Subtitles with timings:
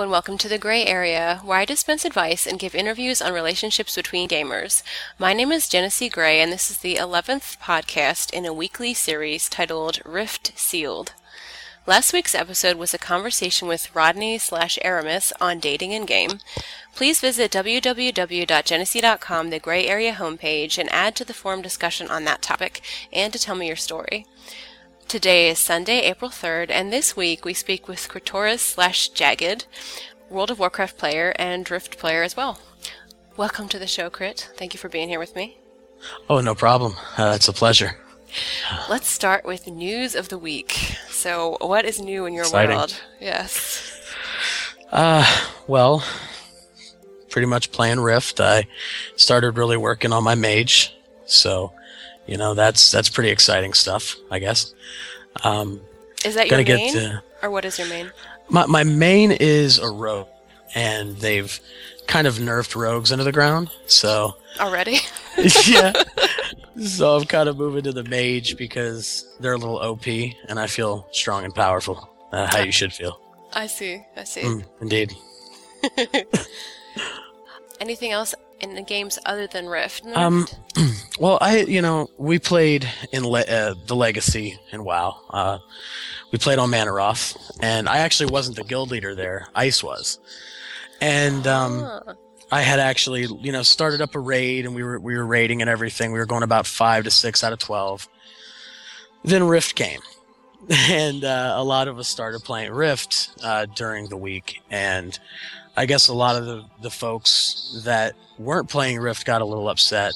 [0.00, 3.96] And welcome to the Grey Area, where I dispense advice and give interviews on relationships
[3.96, 4.84] between gamers.
[5.18, 9.48] My name is Jenesee Grey, and this is the 11th podcast in a weekly series
[9.48, 11.14] titled Rift Sealed.
[11.84, 16.38] Last week's episode was a conversation with Rodney slash Aramis on dating in game.
[16.94, 22.40] Please visit www.genesee.com, the Grey Area homepage, and add to the forum discussion on that
[22.40, 24.26] topic and to tell me your story.
[25.08, 29.64] Today is Sunday, April 3rd, and this week we speak with Critoris slash Jaggad,
[30.28, 32.60] World of Warcraft player and Rift player as well.
[33.38, 34.50] Welcome to the show, Crit.
[34.58, 35.56] Thank you for being here with me.
[36.28, 36.94] Oh, no problem.
[37.16, 37.96] Uh, it's a pleasure.
[38.90, 40.72] Let's start with news of the week.
[41.08, 42.76] So, what is new in your Exciting.
[42.76, 43.00] world?
[43.18, 43.98] Yes.
[44.92, 45.24] Uh,
[45.66, 46.04] well,
[47.30, 48.40] pretty much playing Rift.
[48.40, 48.66] I
[49.16, 51.72] started really working on my mage, so
[52.28, 54.74] you know that's that's pretty exciting stuff, I guess.
[55.42, 55.80] Um,
[56.24, 56.92] Is that your main?
[56.92, 58.12] to, or what is your main?
[58.48, 60.28] my my main is a rogue,
[60.74, 61.58] and they've
[62.06, 64.98] kind of nerfed rogues into the ground, so Already?
[65.66, 65.92] yeah.
[66.80, 70.66] So I'm kind of moving to the mage because they're a little OP, and I
[70.66, 72.08] feel strong and powerful.
[72.32, 73.20] Uh, how you should feel.
[73.52, 74.04] I see.
[74.16, 74.42] I see.
[74.42, 75.14] Mm, indeed.
[77.80, 80.06] Anything else in the games other than Rift?
[80.14, 80.46] Um,
[81.18, 85.20] Well, I, you know, we played in le- uh, the Legacy and WoW.
[85.30, 85.58] Uh,
[86.30, 89.48] we played on Mannoroth, and I actually wasn't the guild leader there.
[89.54, 90.20] Ice was,
[91.00, 92.14] and um, Ah.
[92.52, 95.60] I had actually, you know, started up a raid, and we were we were raiding
[95.60, 96.12] and everything.
[96.12, 98.08] We were going about five to six out of twelve.
[99.24, 100.00] Then Rift came,
[100.70, 105.18] and uh, a lot of us started playing Rift uh, during the week, and
[105.78, 109.68] I guess a lot of the the folks that weren't playing Rift got a little
[109.68, 110.12] upset,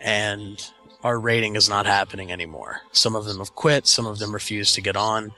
[0.00, 0.58] and
[1.02, 2.80] our rating is not happening anymore.
[2.92, 3.86] Some of them have quit.
[3.86, 5.32] Some of them refuse to get on.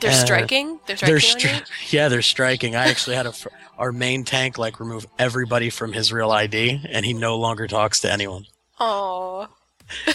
[0.00, 0.80] They're uh, striking?
[0.86, 2.74] They're striking They're stri- yeah, they're striking.
[2.74, 6.80] I actually had a fr- our main tank like remove everybody from his real ID,
[6.88, 8.46] and he no longer talks to anyone.
[8.78, 9.48] Oh.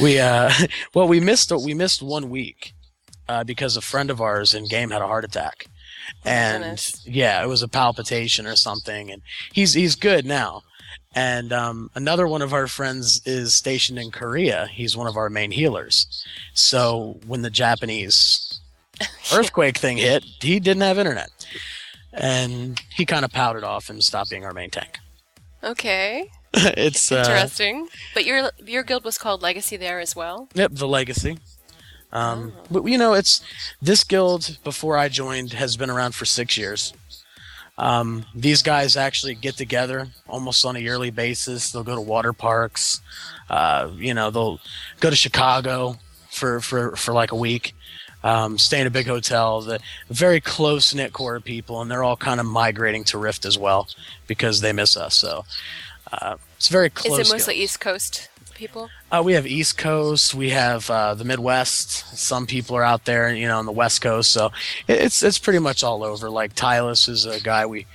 [0.02, 0.52] We uh,
[0.96, 2.74] well, we missed we missed one week
[3.30, 5.68] uh, because a friend of ours in game had a heart attack,
[6.24, 7.02] and goodness.
[7.06, 9.22] yeah, it was a palpitation or something, and
[9.54, 10.64] he's he's good now.
[11.16, 14.68] And um, another one of our friends is stationed in Korea.
[14.68, 16.26] He's one of our main healers.
[16.54, 18.60] So when the Japanese
[19.34, 21.30] earthquake thing hit, he didn't have internet.
[22.12, 25.00] And he kind of pouted off and stopped being our main tank.
[25.64, 26.30] Okay.
[26.54, 27.88] it's uh, Interesting.
[28.14, 30.50] But your your guild was called Legacy there as well?
[30.54, 31.38] Yep, the legacy.
[32.12, 32.62] Um, Oh.
[32.72, 33.42] But you know, it's
[33.82, 36.94] this guild before I joined has been around for six years.
[37.78, 41.72] Um, these guys actually get together almost on a yearly basis.
[41.72, 43.02] They'll go to water parks.
[43.50, 44.62] Uh, you know, they'll
[45.02, 45.98] go to Chicago
[46.30, 47.76] for for for like a week.
[48.24, 49.62] Um, stay in a big hotel.
[49.62, 49.80] The
[50.10, 53.58] very close knit core of people, and they're all kind of migrating to Rift as
[53.58, 53.88] well
[54.26, 55.16] because they miss us.
[55.16, 55.46] So
[56.12, 57.20] uh, it's very close.
[57.20, 57.64] Is it mostly guild.
[57.64, 58.90] East Coast people?
[59.12, 62.18] Uh, we have East Coast, we have uh, the Midwest.
[62.18, 64.32] Some people are out there, you know, on the West Coast.
[64.32, 64.48] So
[64.88, 66.30] it- it's it's pretty much all over.
[66.30, 67.86] Like Tylus is a guy we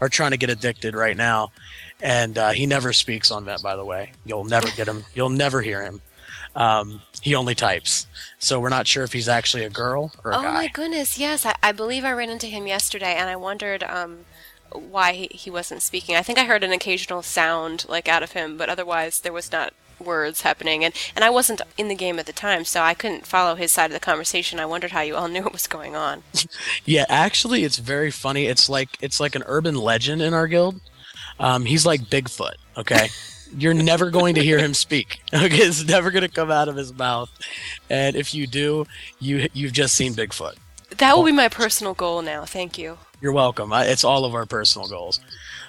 [0.00, 1.50] are trying to get addicted right now,
[2.02, 3.62] and uh, he never speaks on that.
[3.62, 5.04] By the way, you'll never get him.
[5.14, 6.00] You'll never hear him.
[6.54, 8.06] Um, he only types,
[8.38, 10.52] so we're not sure if he's actually a girl or a Oh guy.
[10.52, 11.46] my goodness, yes.
[11.46, 14.24] I, I believe I ran into him yesterday and I wondered um,
[14.72, 16.16] why he, he wasn't speaking.
[16.16, 19.52] I think I heard an occasional sound like out of him, but otherwise there was
[19.52, 22.94] not words happening and, and I wasn't in the game at the time, so I
[22.94, 24.60] couldn't follow his side of the conversation.
[24.60, 26.22] I wondered how you all knew what was going on.
[26.84, 28.46] Yeah, actually, it's very funny.
[28.46, 30.80] It's like it's like an urban legend in our guild.
[31.40, 32.54] Um, he's like Bigfoot.
[32.76, 33.08] Okay,
[33.56, 35.20] you're never going to hear him speak.
[35.34, 37.30] Okay, it's never going to come out of his mouth,
[37.90, 38.86] and if you do,
[39.20, 40.54] you you've just seen Bigfoot.
[40.96, 42.44] That will be my personal goal now.
[42.44, 42.98] Thank you.
[43.20, 43.72] You're welcome.
[43.72, 45.20] I, it's all of our personal goals.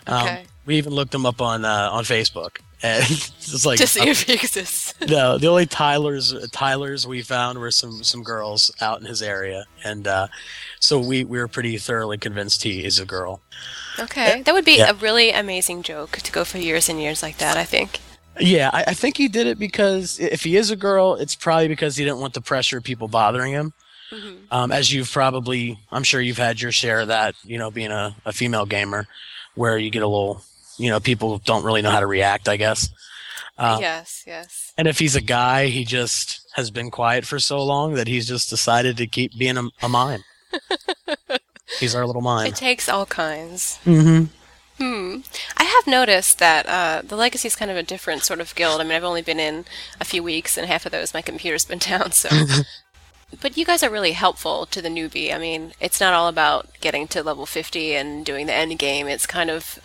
[0.08, 0.44] Um, Okay.
[0.66, 4.24] We even looked him up on uh, on Facebook, and it's like to see if
[4.24, 4.94] he exists.
[5.08, 9.66] no, the only Tylers Tylers we found were some some girls out in his area,
[9.84, 10.28] and uh,
[10.80, 13.42] so we we were pretty thoroughly convinced he is a girl.
[14.00, 14.42] Okay.
[14.44, 14.92] That would be Yeah.
[14.92, 18.00] a really amazing joke to go for years and years like that, I think.
[18.40, 21.68] Yeah, I, I think he did it because if he is a girl, it's probably
[21.68, 23.74] because he didn't want the pressure of people bothering him.
[24.12, 24.38] Mhm.
[24.52, 27.92] Um, as you've probably, I'm sure you've had your share of that, you know, being
[27.92, 29.06] a, a female gamer,
[29.56, 30.42] where you get a little,
[30.80, 32.90] you know, people don't really know how to react, I guess.
[33.58, 34.74] Uh, yes, yes.
[34.78, 38.28] And if he's a guy, he just has been quiet for so long that he's
[38.28, 40.24] just decided to keep being a, a mime.
[41.80, 42.48] he's our little mime.
[42.48, 43.80] It takes all kinds.
[43.86, 44.26] Mm-hmm.
[44.82, 45.18] Hmm.
[45.58, 48.80] I have noticed that uh, the Legacy is kind of a different sort of guild.
[48.80, 49.66] I mean, I've only been in
[50.00, 52.14] a few weeks, and half of those my computer's been down.
[52.14, 52.30] So,
[53.42, 55.34] But you guys are really helpful to the newbie.
[55.34, 59.08] I mean, it's not all about getting to level 50 and doing the end game.
[59.08, 59.80] It's kind of,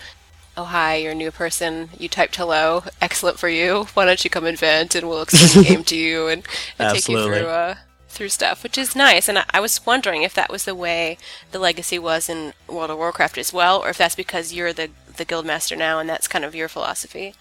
[0.57, 1.91] oh, hi, you're a new person.
[1.99, 2.85] You typed hello.
[3.01, 3.85] Excellent for you.
[3.95, 6.47] Why don't you come and vent and we'll explain the game to you and,
[6.79, 7.77] and take you through, uh,
[8.09, 9.29] through stuff, which is nice.
[9.29, 11.19] And I, I was wondering if that was the way
[11.51, 14.91] the legacy was in World of Warcraft as well, or if that's because you're the,
[15.17, 17.35] the guild master now and that's kind of your philosophy.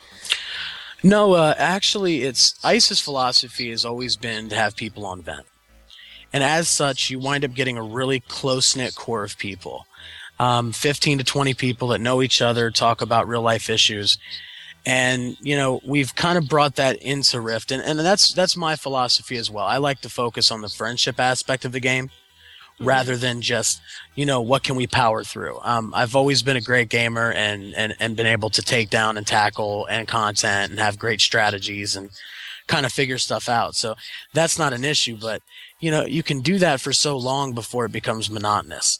[1.04, 5.46] No, uh, actually, it's ICE's philosophy has always been to have people on vent.
[6.32, 9.86] And as such, you wind up getting a really close knit core of people
[10.40, 14.18] um, 15 to 20 people that know each other, talk about real life issues.
[14.86, 17.72] And, you know, we've kind of brought that into Rift.
[17.72, 19.66] And, and that's, that's my philosophy as well.
[19.66, 22.86] I like to focus on the friendship aspect of the game mm-hmm.
[22.86, 23.80] rather than just,
[24.16, 25.60] you know, what can we power through?
[25.62, 29.16] Um, I've always been a great gamer and, and, and been able to take down
[29.16, 32.10] and tackle and content and have great strategies and
[32.68, 33.76] kind of figure stuff out.
[33.76, 33.96] So
[34.34, 35.42] that's not an issue, but
[35.80, 39.00] you know, you can do that for so long before it becomes monotonous.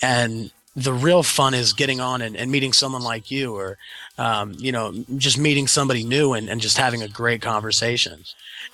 [0.00, 3.76] And the real fun is getting on and, and meeting someone like you or,
[4.16, 8.24] um, you know, just meeting somebody new and, and just having a great conversation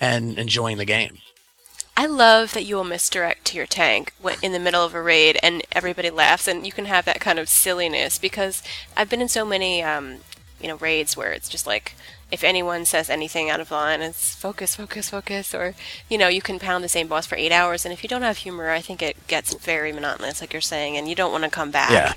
[0.00, 1.18] and enjoying the game.
[1.96, 5.36] I love that you will misdirect to your tank in the middle of a raid
[5.42, 8.62] and everybody laughs and you can have that kind of silliness because
[8.96, 10.18] I've been in so many, um,
[10.60, 11.96] you know, raids where it's just like,
[12.30, 15.74] if anyone says anything out of line, it's focus, focus, focus, or
[16.08, 18.22] you know, you can pound the same boss for eight hours, and if you don't
[18.22, 21.44] have humor, I think it gets very monotonous, like you're saying, and you don't want
[21.44, 21.90] to come back.
[21.90, 22.12] Yeah,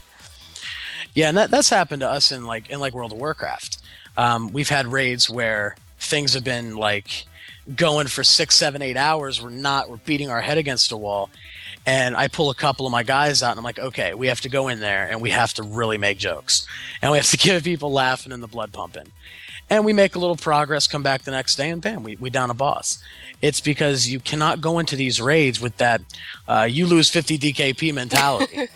[1.13, 3.77] yeah, and that, that's happened to us in like in like World of Warcraft.
[4.17, 7.25] Um, we've had raids where things have been like
[7.75, 9.41] going for six, seven, eight hours.
[9.41, 11.29] We're not, we're beating our head against a wall.
[11.85, 14.41] And I pull a couple of my guys out and I'm like, okay, we have
[14.41, 16.67] to go in there and we have to really make jokes.
[17.01, 19.11] And we have to give people laughing and the blood pumping
[19.71, 22.29] and we make a little progress, come back the next day, and bam, we, we
[22.29, 23.01] down a boss.
[23.41, 26.01] It's because you cannot go into these raids with that
[26.47, 28.67] uh, you lose 50 DKP mentality.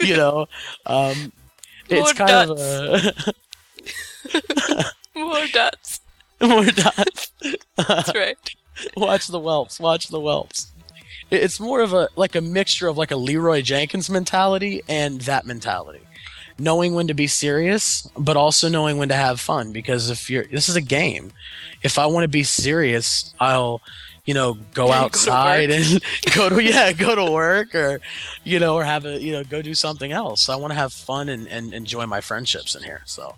[0.00, 0.46] you know,
[0.86, 1.30] um,
[1.90, 2.50] it's kind dots.
[2.50, 3.34] of
[4.34, 4.90] a.
[5.14, 6.00] More dots.
[6.40, 7.30] More dots.
[7.76, 8.38] That's right.
[8.96, 9.78] watch the whelps.
[9.78, 10.72] Watch the whelps.
[11.30, 15.46] It's more of a like a mixture of like a Leeroy Jenkins mentality and that
[15.46, 16.00] mentality
[16.58, 19.72] knowing when to be serious, but also knowing when to have fun.
[19.72, 21.32] Because if you're, this is a game.
[21.82, 23.80] If I want to be serious, I'll,
[24.24, 26.02] you know, go outside go and
[26.34, 28.00] go to yeah, go to work or,
[28.44, 30.48] you know, or have a you know, go do something else.
[30.48, 33.02] I want to have fun and, and enjoy my friendships in here.
[33.04, 33.36] So,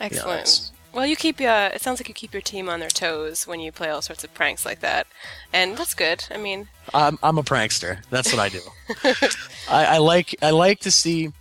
[0.00, 0.48] excellent.
[0.48, 2.88] You know, well, you keep uh, it sounds like you keep your team on their
[2.88, 5.06] toes when you play all sorts of pranks like that,
[5.52, 6.24] and that's good.
[6.30, 8.02] I mean, I'm I'm a prankster.
[8.10, 8.60] That's what I do.
[9.70, 11.32] I, I like I like to see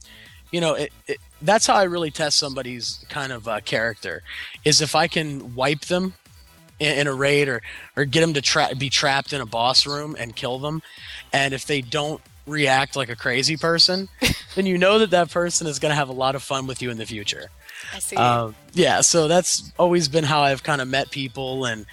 [0.51, 4.23] you know, it, it, that's how I really test somebody's kind of uh, character.
[4.63, 6.13] Is if I can wipe them
[6.79, 7.61] in, in a raid or
[7.95, 10.81] or get them to tra- be trapped in a boss room and kill them,
[11.33, 14.09] and if they don't react like a crazy person,
[14.55, 16.81] then you know that that person is going to have a lot of fun with
[16.81, 17.50] you in the future.
[17.93, 18.15] I see.
[18.15, 21.86] Uh, yeah, so that's always been how I've kind of met people, and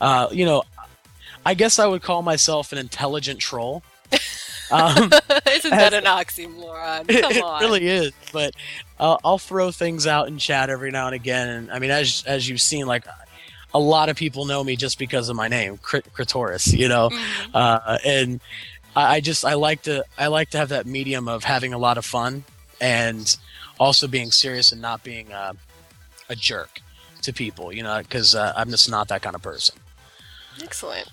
[0.00, 0.64] uh, you know,
[1.44, 3.82] I guess I would call myself an intelligent troll.
[4.72, 5.10] Um,
[5.50, 7.08] Isn't that an oxymoron?
[7.20, 7.62] Come it, on.
[7.62, 8.12] It really is.
[8.32, 8.54] But
[8.98, 11.48] uh, I'll throw things out in chat every now and again.
[11.48, 13.04] And I mean, as as you've seen, like
[13.74, 16.76] a lot of people know me just because of my name, Critoris.
[16.76, 17.50] You know, mm-hmm.
[17.54, 18.40] uh, and
[18.96, 21.78] I, I just I like to I like to have that medium of having a
[21.78, 22.44] lot of fun
[22.80, 23.36] and
[23.78, 25.52] also being serious and not being uh,
[26.28, 26.80] a jerk
[27.22, 27.72] to people.
[27.72, 29.76] You know, because uh, I'm just not that kind of person.
[30.62, 31.08] Excellent.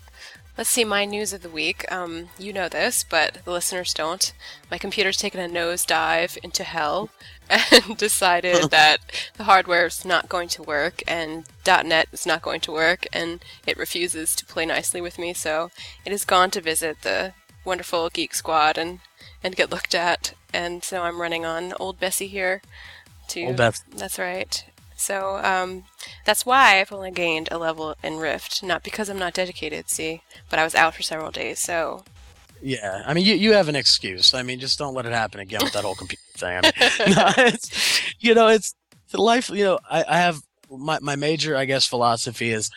[0.59, 1.89] Let's see my news of the week.
[1.89, 4.33] Um, you know this, but the listeners don't.
[4.69, 7.11] My computer's taken a nosedive into hell
[7.49, 8.97] and decided that
[9.37, 13.39] the hardware is not going to work and .NET is not going to work and
[13.65, 15.33] it refuses to play nicely with me.
[15.33, 15.71] So
[16.03, 17.31] it has gone to visit the
[17.63, 18.99] wonderful Geek Squad and
[19.41, 20.33] and get looked at.
[20.53, 22.61] And so I'm running on old Bessie here.
[23.29, 23.81] To, old Beth.
[23.95, 24.65] That's right.
[25.00, 25.86] So um,
[26.25, 30.22] that's why I've only gained a level in Rift, not because I'm not dedicated, see,
[30.50, 32.03] but I was out for several days, so.
[32.62, 34.34] Yeah, I mean, you, you have an excuse.
[34.34, 36.60] I mean, just don't let it happen again with that whole computer thing.
[36.62, 36.62] I
[37.06, 38.75] mean, no, it's, you know, it's
[39.13, 42.70] life, you know, I, I have my, my major, I guess, philosophy is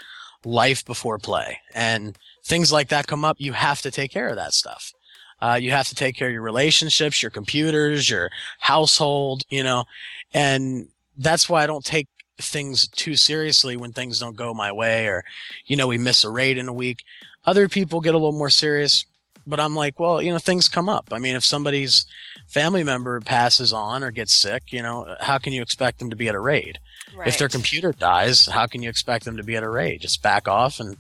[0.45, 1.59] life before play.
[1.75, 4.93] And things like that come up, you have to take care of that stuff.
[5.41, 9.85] Uh, you have to take care of your relationships, your computers, your household, you know,
[10.33, 15.07] and that's why I don't take things too seriously when things don't go my way
[15.07, 15.25] or,
[15.67, 17.05] you know, we miss a raid in a week.
[17.45, 19.05] Other people get a little more serious,
[19.47, 21.09] but I'm like, well, you know, things come up.
[21.13, 22.07] I mean, if somebody's
[22.49, 26.17] family member passes on or gets sick, you know, how can you expect them to
[26.17, 26.79] be at a raid?
[27.15, 27.29] Right.
[27.29, 30.01] If their computer dies, how can you expect them to be at a raid?
[30.01, 30.97] Just back off and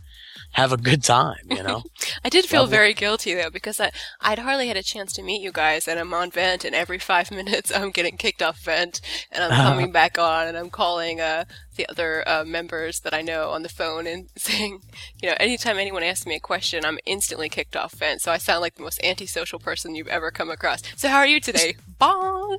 [0.53, 1.83] have a good time, you know?
[2.25, 3.91] I did feel very guilty though because I
[4.21, 6.99] I'd hardly had a chance to meet you guys, and I'm on vent, and every
[6.99, 11.21] five minutes I'm getting kicked off vent, and I'm coming back on, and I'm calling
[11.21, 11.45] uh,
[11.77, 14.81] the other uh, members that I know on the phone and saying,
[15.23, 18.21] you know, anytime anyone asks me a question, I'm instantly kicked off vent.
[18.21, 20.83] So I sound like the most antisocial person you've ever come across.
[20.97, 21.77] So how are you today?
[21.99, 22.59] Bong.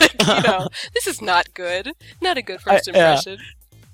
[0.00, 1.92] like, you know, this is not good.
[2.20, 3.20] Not a good first I- yeah.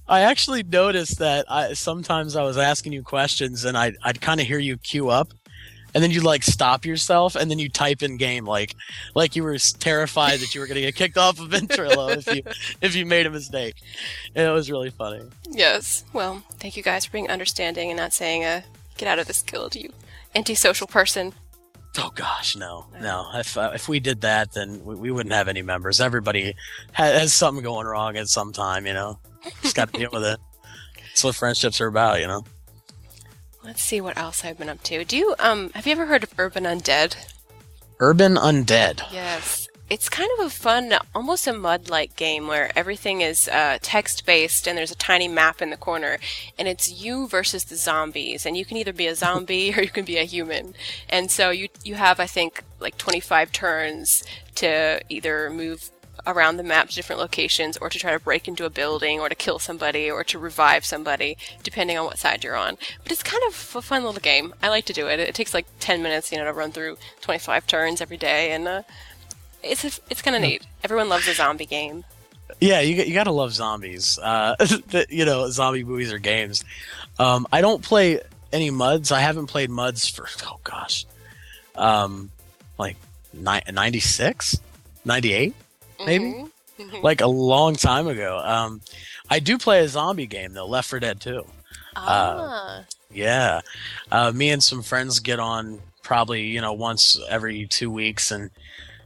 [0.08, 4.40] I actually noticed that I sometimes I was asking you questions and I'd, I'd kind
[4.40, 5.32] of hear you queue up
[5.94, 8.74] and then you like stop yourself and then you type in game like
[9.14, 12.34] like you were terrified that you were going to get kicked off of Ventrilo if
[12.34, 12.42] you
[12.80, 13.76] if you made a mistake.
[14.34, 15.22] And it was really funny.
[15.48, 16.04] Yes.
[16.12, 18.62] Well, thank you guys for being understanding and not saying, uh,
[18.96, 19.92] get out of this guild, you
[20.34, 21.32] antisocial person.
[21.96, 23.28] Oh gosh, no, no.
[23.34, 26.00] If uh, if we did that, then we, we wouldn't have any members.
[26.00, 26.54] Everybody
[26.92, 29.18] ha- has something going wrong at some time, you know.
[29.62, 30.38] Just got to deal with it.
[31.08, 32.44] That's what friendships are about, you know.
[33.64, 35.04] Let's see what else I've been up to.
[35.04, 37.16] Do you, um, have you ever heard of Urban Undead?
[38.00, 39.02] Urban Undead.
[39.12, 39.67] Yes.
[39.90, 44.26] It's kind of a fun, almost a mud like game where everything is uh, text
[44.26, 46.18] based and there's a tiny map in the corner.
[46.58, 48.44] And it's you versus the zombies.
[48.44, 50.74] And you can either be a zombie or you can be a human.
[51.08, 54.24] And so you, you have, I think, like 25 turns
[54.56, 55.90] to either move
[56.26, 59.30] around the map to different locations or to try to break into a building or
[59.30, 62.76] to kill somebody or to revive somebody, depending on what side you're on.
[63.02, 64.52] But it's kind of a fun little game.
[64.62, 65.18] I like to do it.
[65.18, 68.52] It takes like 10 minutes, you know, to run through 25 turns every day.
[68.52, 68.82] And, uh,
[69.70, 70.66] it's a, it's kind of neat.
[70.84, 72.04] Everyone loves a zombie game.
[72.60, 74.18] Yeah, you you gotta love zombies.
[74.18, 74.56] Uh,
[75.08, 76.64] you know, zombie movies or games.
[77.18, 78.20] Um, I don't play
[78.52, 79.12] any muds.
[79.12, 81.06] I haven't played muds for oh gosh,
[81.74, 82.30] um,
[82.78, 82.96] like
[83.34, 84.58] ni- 96,
[85.04, 85.54] 98,
[86.04, 86.50] maybe Mhm.
[86.80, 87.02] Mhm.
[87.02, 88.38] like a long time ago.
[88.38, 88.80] Um,
[89.30, 91.44] I do play a zombie game though, Left 4 Dead 2.
[91.96, 93.60] ah, Yeah,
[94.10, 98.50] uh, me and some friends get on probably you know once every two weeks and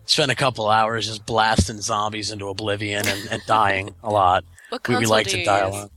[0.06, 4.44] spend a couple hours just blasting zombies into oblivion and, and dying a lot.
[4.71, 5.75] what we, we like to die use?
[5.76, 5.90] on.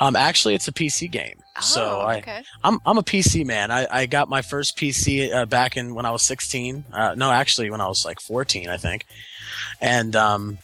[0.00, 1.38] Um, actually, it's a PC game.
[1.60, 2.42] so Oh, I, okay.
[2.62, 3.70] I'm I'm a PC man.
[3.70, 6.84] I, I got my first PC uh, back in when I was 16.
[6.92, 9.04] Uh, no, actually, when I was like 14, I think.
[9.80, 10.58] And um,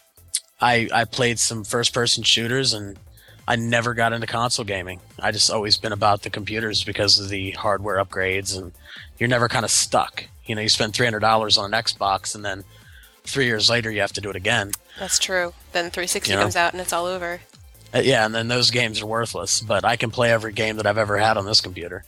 [0.61, 2.99] I I played some first person shooters, and
[3.49, 5.01] I never got into console gaming.
[5.19, 8.73] I just always been about the computers because of the hardware upgrades, and
[9.19, 10.25] you're never kind of stuck.
[10.45, 12.63] You know, you spend three hundred dollars on an Xbox, and then
[13.25, 14.73] three years later you have to do it again.
[14.99, 15.55] That's true.
[15.73, 16.43] Then 360 You know?
[16.43, 17.41] comes out and it's all over.
[17.95, 19.61] Uh, yeah, and then those games are worthless.
[19.61, 22.05] But I can play every game that I've ever had on this computer,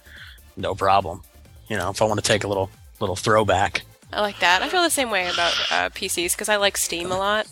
[0.58, 1.22] no problem.
[1.68, 2.68] You know, if I want to take a little
[3.00, 3.82] little throwback.
[4.12, 4.60] I like that.
[4.60, 7.46] I feel the same way about uh, PCs because I like Steam a lot.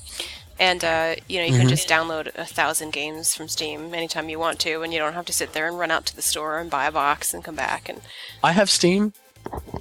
[0.61, 1.71] And, uh, you know, you can Mhm.
[1.71, 5.27] just download a thousand games from Steam anytime you want to, and you don't have
[5.27, 7.55] to sit there and run out to the store and buy a box and come
[7.55, 7.88] back.
[7.88, 8.00] And
[8.43, 9.12] I have Steam.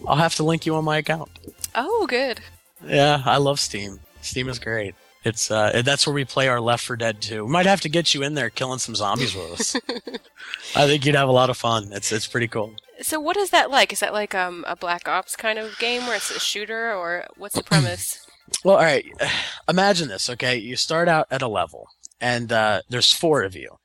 [0.08, 1.30] I'll have to link you on my account.
[1.74, 2.42] oh, good.
[2.86, 4.02] Yeah, I love Steam.
[4.22, 4.94] Steam is great.
[5.24, 7.44] It's uh, that's where we play our Left 4 Dead 2.
[7.46, 9.76] We might have to get you in there killing some zombies with us.
[10.76, 11.90] I think you'd have a lot of fun.
[11.92, 12.76] It's it's pretty cool.
[13.02, 13.92] So, what is that like?
[13.92, 17.26] Is that like um, a Black Ops kind of game where it's a shooter, or
[17.36, 18.26] what's the premise?
[18.64, 19.06] Well, all right.
[19.70, 20.58] Imagine this, okay?
[20.58, 21.90] You start out at a level,
[22.22, 23.78] and uh, there's four of you.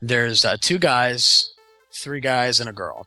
[0.00, 1.54] There's uh, two guys,
[1.92, 3.06] three guys, and a girl.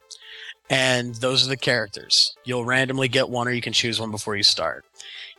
[0.69, 2.35] And those are the characters.
[2.43, 4.83] You'll randomly get one, or you can choose one before you start.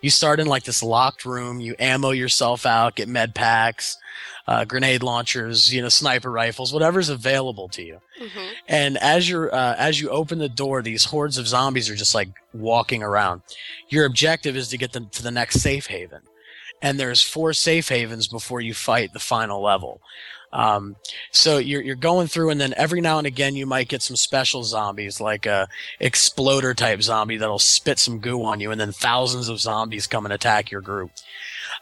[0.01, 1.61] You start in like this locked room.
[1.61, 3.97] You ammo yourself out, get med packs,
[4.49, 7.99] uh, grenade launchers, you know, sniper rifles, whatever's available to you.
[8.19, 11.95] hmm And as you're uh, as you open the door, these hordes of zombies are
[11.95, 13.43] just like walking around.
[13.89, 16.23] Your objective is to get them to the next safe haven,
[16.81, 20.01] and there's four safe havens before you fight the final level.
[20.53, 20.97] Um,
[21.31, 24.17] so you're you're going through, and then every now and again you might get some
[24.17, 25.69] special zombies, like a
[26.01, 30.25] exploder type zombie that'll spit some goo on you, and then thousands of zombies come
[30.25, 31.11] and attack your group.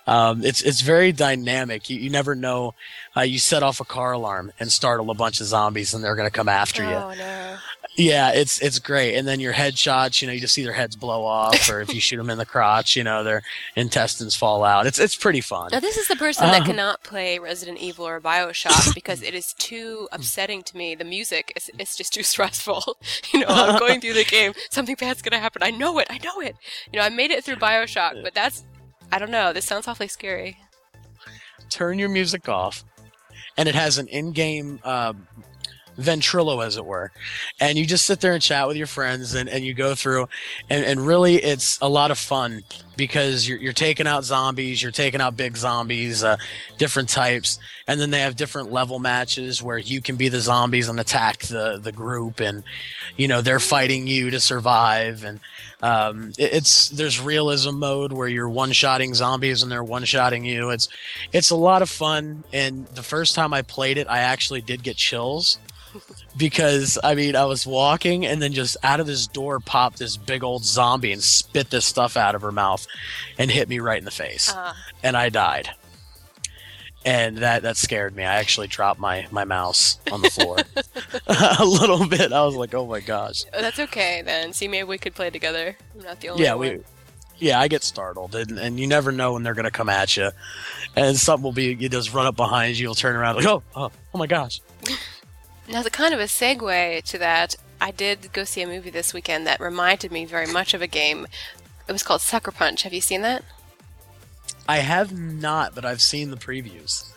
[0.06, 1.88] Um, it's it's very dynamic.
[1.90, 2.74] You, you never know.
[3.16, 6.16] Uh, you set off a car alarm and startle a bunch of zombies, and they're
[6.16, 6.94] going to come after you.
[6.94, 7.56] Oh no!
[7.98, 9.14] Yeah, it's it's great.
[9.16, 11.94] And then your headshots, you know, you just see their heads blow off, or if
[11.94, 13.42] you shoot them in the crotch, you know, their
[13.74, 14.86] intestines fall out.
[14.86, 15.70] It's it's pretty fun.
[15.72, 19.32] Now, this is the person that Uh, cannot play Resident Evil or Bioshock because it
[19.34, 20.94] is too upsetting to me.
[20.94, 22.98] The music is it's just too stressful.
[23.32, 25.62] you know, I'm going through the game, something bad's gonna happen.
[25.62, 26.06] I know it.
[26.10, 26.54] I know it.
[26.92, 28.62] You know, I made it through Bioshock, but that's
[29.10, 29.54] I don't know.
[29.54, 30.58] This sounds awfully scary.
[31.70, 32.84] Turn your music off,
[33.56, 35.14] and it has an in-game uh,
[35.98, 37.12] ventrilo, as it were,
[37.60, 40.28] and you just sit there and chat with your friends, and, and you go through,
[40.70, 42.62] and, and really, it's a lot of fun
[42.96, 46.36] because you're, you're taking out zombies, you're taking out big zombies, uh,
[46.78, 50.88] different types, and then they have different level matches where you can be the zombies
[50.88, 52.62] and attack the the group, and
[53.16, 55.40] you know they're fighting you to survive, and
[55.82, 60.44] um, it, it's there's realism mode where you're one shotting zombies and they're one shotting
[60.44, 60.70] you.
[60.70, 60.88] It's
[61.32, 64.82] it's a lot of fun, and the first time I played it, I actually did
[64.82, 65.58] get chills
[66.36, 70.16] because I mean I was walking and then just out of this door popped this
[70.16, 72.86] big old zombie and spit this stuff out of her mouth
[73.38, 74.72] and hit me right in the face Uh,
[75.02, 75.70] and I died.
[77.04, 78.24] And that that scared me.
[78.24, 80.56] I actually dropped my my mouse on the floor
[81.60, 82.32] a little bit.
[82.32, 84.52] I was like, "Oh my gosh." that's okay then.
[84.52, 85.76] See, maybe we could play together.
[85.94, 86.68] I'm not the only Yeah, one.
[86.68, 86.78] we
[87.38, 90.16] yeah, I get startled and, and you never know when they're going to come at
[90.16, 90.30] you.
[90.96, 93.62] And something will be you just run up behind you, you'll turn around like, "Oh,
[93.76, 94.60] oh, oh my gosh."
[95.68, 99.12] Now, the kind of a segue to that, I did go see a movie this
[99.12, 101.26] weekend that reminded me very much of a game.
[101.88, 102.82] It was called Sucker Punch.
[102.82, 103.44] Have you seen that?
[104.68, 107.10] I have not, but I've seen the previews.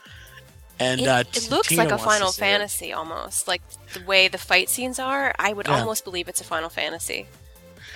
[0.80, 2.46] And It, uh, it looks Tina like a Final see it.
[2.46, 3.48] Fantasy almost.
[3.48, 3.62] Like
[3.94, 5.80] the way the fight scenes are, I would Yeah.
[5.80, 7.28] almost believe it's a Final Fantasy.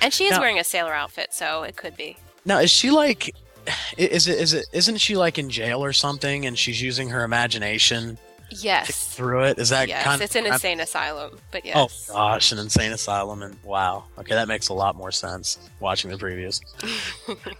[0.01, 2.17] And she is Now- wearing a sailor outfit, so it could be.
[2.45, 3.33] Now, is she like?
[3.97, 4.37] Is it?
[4.39, 4.65] Is it?
[4.73, 6.45] Isn't she like in jail or something?
[6.45, 8.17] And she's using her imagination
[8.49, 9.15] Yes.
[9.15, 9.59] through it.
[9.59, 13.41] Is that kind Yes, kind it's an insane asylum, but Oh gosh, an insane asylum,
[13.41, 14.05] and wow.
[14.17, 15.57] Okay, that makes a lot more sense.
[15.79, 16.61] Watching the previews,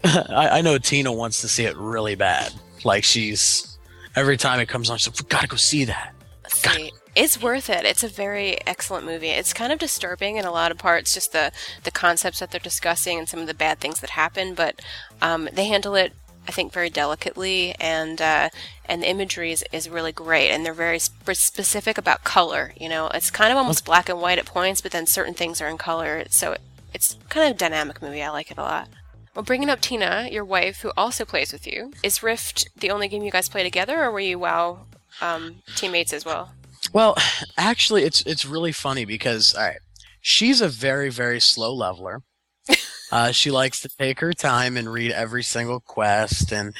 [0.30, 2.54] I, I know Tina wants to see it really bad.
[2.84, 3.78] Like she's
[4.16, 6.14] every time it comes on, she's like, "We gotta go see that."
[6.48, 6.92] see.
[7.16, 7.86] It's worth it.
[7.86, 9.30] It's a very excellent movie.
[9.30, 11.52] It's kind of disturbing in a lot of parts, just the
[11.84, 14.54] the concepts that they're discussing and some of the bad things that happen.
[14.56, 14.82] But
[15.22, 16.14] um, they handle it,
[16.48, 18.50] I think, very delicately, and uh,
[18.86, 20.50] and the imagery is, is really great.
[20.52, 22.74] And they're very sp- specific about color.
[22.80, 25.62] You know, it's kind of almost black and white at points, but then certain things
[25.62, 26.24] are in color.
[26.30, 26.62] So it,
[26.94, 28.22] it's kind of a dynamic movie.
[28.22, 28.90] I like it a lot.
[29.36, 33.08] Well, bringing up Tina, your wife, who also plays with you, is Rift the only
[33.08, 34.86] game you guys play together, or were you WoW
[35.22, 36.52] um, teammates as well?
[36.92, 37.16] Well,
[37.58, 39.80] actually, it's it's really funny because all right,
[40.22, 42.22] she's a very very slow leveler.
[43.14, 46.74] Uh, she likes to take her time and read every single quest and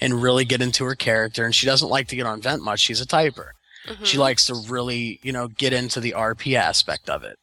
[0.00, 1.44] and really get into her character.
[1.44, 2.80] And she doesn't like to get on vent much.
[2.80, 3.50] She's a typer.
[4.02, 4.20] She Mhm.
[4.20, 7.36] likes to really you know get into the RP aspect of it.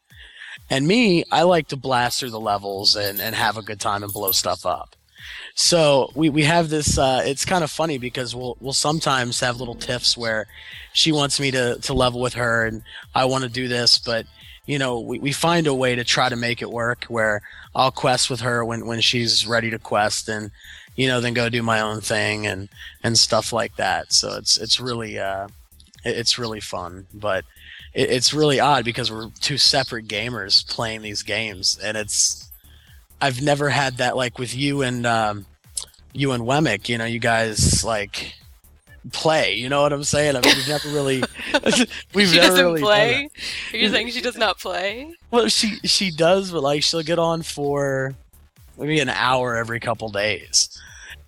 [0.70, 4.04] And me, I like to blast through the levels and and have a good time
[4.04, 4.90] and blow stuff up.
[5.56, 6.98] So we, we have this.
[6.98, 10.48] Uh, it's kind of funny because we'll we'll sometimes have little tiffs where
[10.92, 12.84] she wants me to to level with her and
[13.16, 14.26] I want to do this, but
[14.66, 17.42] you know we, we find a way to try to make it work where
[17.76, 20.52] I'll quest with her when when she's ready to quest and
[20.96, 22.70] you know then go do my own thing and
[23.04, 24.14] and stuff like that.
[24.14, 25.48] So it's it's really uh
[26.06, 27.46] it's really fun, but
[27.94, 32.44] it, it's really odd because we're two separate gamers playing these games and it's
[33.24, 35.46] I've never had that like with you and um,
[36.12, 36.90] you and Wemmick.
[36.90, 38.36] You know, you guys like
[39.12, 39.56] play.
[39.56, 40.36] You know what I'm saying?
[40.36, 41.24] I mean, we've never really
[42.14, 43.30] we've she never doesn't really play.
[43.74, 45.14] Are you saying she does not play?
[45.32, 48.16] Well, she she does, but like she'll get on for
[48.78, 50.70] maybe an hour every couple days,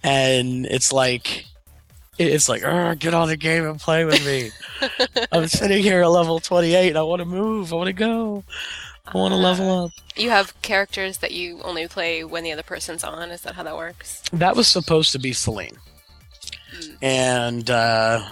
[0.03, 1.45] and it's like.
[2.17, 4.49] It's like, get on the game and play with me.
[5.33, 6.95] I'm sitting here at level 28.
[6.95, 7.73] I want to move.
[7.73, 8.45] I want to go.
[9.05, 9.43] I want to ah.
[9.43, 9.91] level up.
[10.15, 13.31] You have characters that you only play when the other person's on.
[13.31, 14.23] Is that how that works?
[14.31, 15.75] That was supposed to be Celine.
[16.79, 16.97] Mm.
[17.01, 18.27] And uh,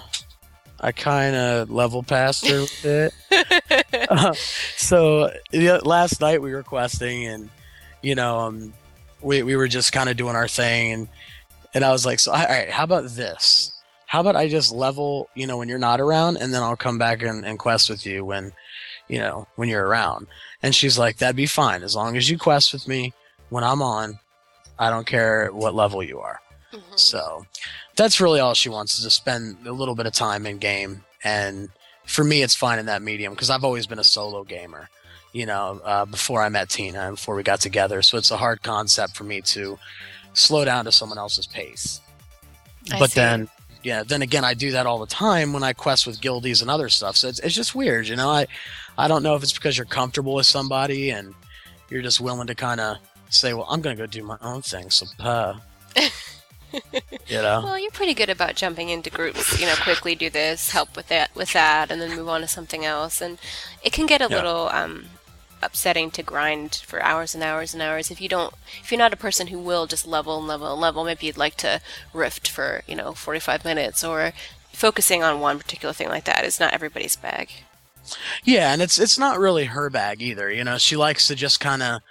[0.79, 3.13] I kind of level passed her with it.
[4.09, 4.33] Uh,
[4.75, 7.49] so the, last night we were questing, and
[8.01, 8.73] you know, um,
[9.21, 11.07] we we were just kind of doing our thing, and
[11.73, 13.71] and I was like, so all right, how about this?
[14.05, 16.99] How about I just level, you know, when you're not around, and then I'll come
[16.99, 18.51] back and, and quest with you when,
[19.07, 20.27] you know, when you're around.
[20.61, 23.13] And she's like, that'd be fine as long as you quest with me
[23.49, 24.19] when I'm on.
[24.77, 26.39] I don't care what level you are.
[26.73, 26.99] Mhm.
[26.99, 27.45] So
[27.95, 31.03] that's really all she wants is to spend a little bit of time in game.
[31.23, 31.69] And
[32.05, 34.89] for me, it's fine in that medium because I've always been a solo gamer,
[35.31, 38.01] you know, uh, before I met Tina and before we got together.
[38.01, 39.77] So it's a hard concept for me to
[40.33, 42.01] slow down to someone else's pace.
[42.91, 43.19] I but see.
[43.21, 43.49] then,
[43.83, 46.69] yeah, then again, I do that all the time when I quest with guildies and
[46.71, 47.15] other stuff.
[47.15, 48.29] So it's, it's just weird, you know.
[48.29, 48.47] I
[48.97, 51.33] I don't know if it's because you're comfortable with somebody and
[51.89, 52.97] you're just willing to kind of
[53.29, 54.89] say, well, I'm gonna go do my own thing.
[54.89, 55.55] So, uh,
[57.27, 57.61] you know.
[57.63, 59.59] Well, you're pretty good about jumping into groups.
[59.59, 62.47] You know, quickly do this, help with that, with that, and then move on to
[62.47, 63.21] something else.
[63.21, 63.37] And
[63.83, 64.35] it can get a Yeah.
[64.37, 65.05] little um,
[65.61, 68.53] upsetting to grind for hours and hours and hours if you don't.
[68.81, 71.37] If you're not a person who will just level and level and level, maybe you'd
[71.37, 71.81] like to
[72.13, 74.33] rift for you know 45 minutes or
[74.71, 77.49] focusing on one particular thing like that is not everybody's bag.
[78.43, 80.51] Yeah, and it's it's not really her bag either.
[80.51, 82.01] You know, she likes to just kind of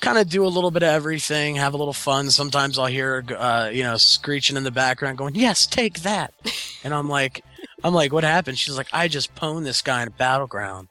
[0.00, 2.30] kind of do a little bit of everything, have a little fun.
[2.30, 6.34] Sometimes I'll hear, uh, you know, screeching in the background, going, "Yes, take that,"
[6.84, 7.44] and I'm like,
[7.84, 10.88] I'm like, "What happened?" She's like, "I just pwned this guy in a battleground,"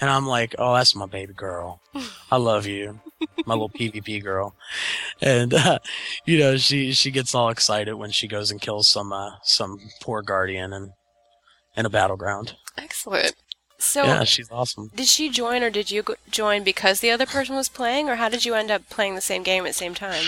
[0.00, 1.80] and I'm like, "Oh, that's my baby girl.
[2.30, 3.00] I love you,
[3.46, 4.54] my little PvP girl,"
[5.20, 5.78] and uh,
[6.24, 9.80] you know, she she gets all excited when she goes and kills some uh, some
[10.00, 10.92] poor guardian and
[11.76, 12.56] in a battleground.
[12.76, 13.34] Excellent.
[13.80, 14.90] So yeah, she's awesome.
[14.94, 18.16] Did she join, or did you go- join because the other person was playing, or
[18.16, 20.24] how did you end up playing the same game at the same time?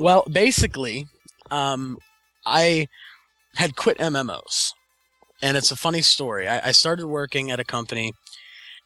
[0.00, 1.06] Well, basically,
[1.50, 1.98] um,
[2.46, 2.88] I
[3.56, 4.72] had quit MMOs,
[5.42, 6.48] and it's a funny story.
[6.48, 8.14] I, I started working at a company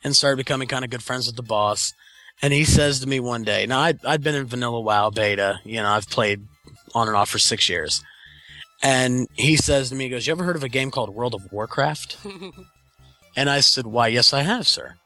[0.02, 1.92] and started becoming kind of good friends with the boss.
[2.42, 5.60] And he says to me one day, now I'd, I'd been in Vanilla WoW beta,
[5.64, 6.46] you know, I've played
[6.94, 8.02] on and off for six years.
[8.82, 11.34] And he says to me, he goes, You ever heard of a game called World
[11.34, 12.18] of Warcraft?
[13.38, 14.96] And I said, Why, yes, I have, sir.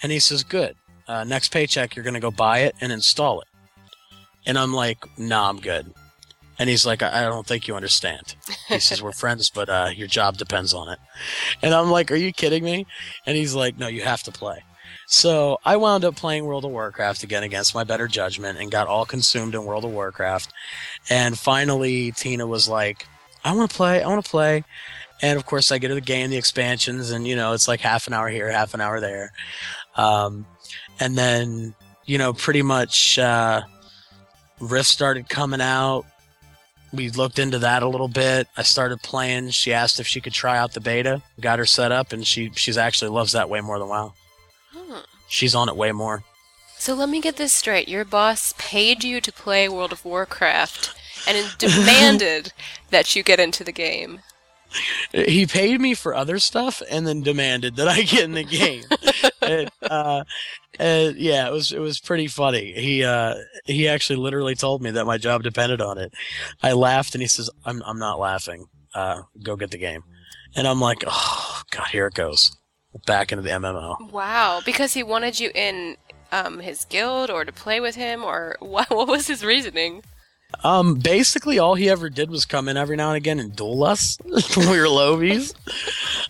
[0.00, 0.76] And he says, Good.
[1.08, 3.48] Uh, next paycheck, you're going to go buy it and install it.
[4.46, 5.92] And I'm like, Nah, I'm good.
[6.60, 8.36] And he's like, I, don't think you understand.
[8.68, 11.00] He says, We're friends, but uh, your job depends on it.
[11.60, 12.86] And I'm like, Are you kidding me?
[13.26, 14.62] And he's like, No, you have to play.
[15.08, 18.86] So I wound up playing World of Warcraft again against my better judgment and got
[18.86, 20.52] all consumed in World of Warcraft.
[21.10, 23.04] And finally, Tina was like,
[23.44, 24.00] I want to play.
[24.00, 24.62] I want to play.
[25.20, 27.80] And of course, I get to the game, the expansions, and you know, it's like
[27.80, 29.32] half an hour here, half an hour there.
[29.96, 30.46] Um,
[31.00, 31.74] and then,
[32.06, 33.62] you know, pretty much uh,
[34.60, 36.04] Rift started coming out.
[36.92, 38.46] We looked into that a little bit.
[38.56, 39.50] I started playing.
[39.50, 41.22] She asked if she could try out the beta.
[41.40, 44.14] Got her set up, and she she's actually loves that way more than WoW.
[44.72, 45.00] Hmm.
[45.28, 46.22] She's on it way more.
[46.78, 47.88] So let me get this straight.
[47.88, 50.94] Your boss paid you to play World of Warcraft
[51.26, 52.52] and demanded
[52.90, 54.20] that you get into the game.
[55.12, 58.84] He paid me for other stuff and then demanded that I get in the game.
[59.42, 60.24] and, uh,
[60.78, 62.72] and yeah, it was it was pretty funny.
[62.72, 66.12] He uh, he actually literally told me that my job depended on it.
[66.62, 68.66] I laughed and he says, "I'm I'm not laughing.
[68.94, 70.04] Uh, go get the game."
[70.54, 72.56] And I'm like, "Oh God, here it goes."
[73.06, 74.10] Back into the MMO.
[74.10, 75.96] Wow, because he wanted you in
[76.32, 80.02] um, his guild or to play with him, or what, what was his reasoning?
[80.64, 83.84] Um, basically, all he ever did was come in every now and again and duel
[83.84, 85.54] us when we were lowbies.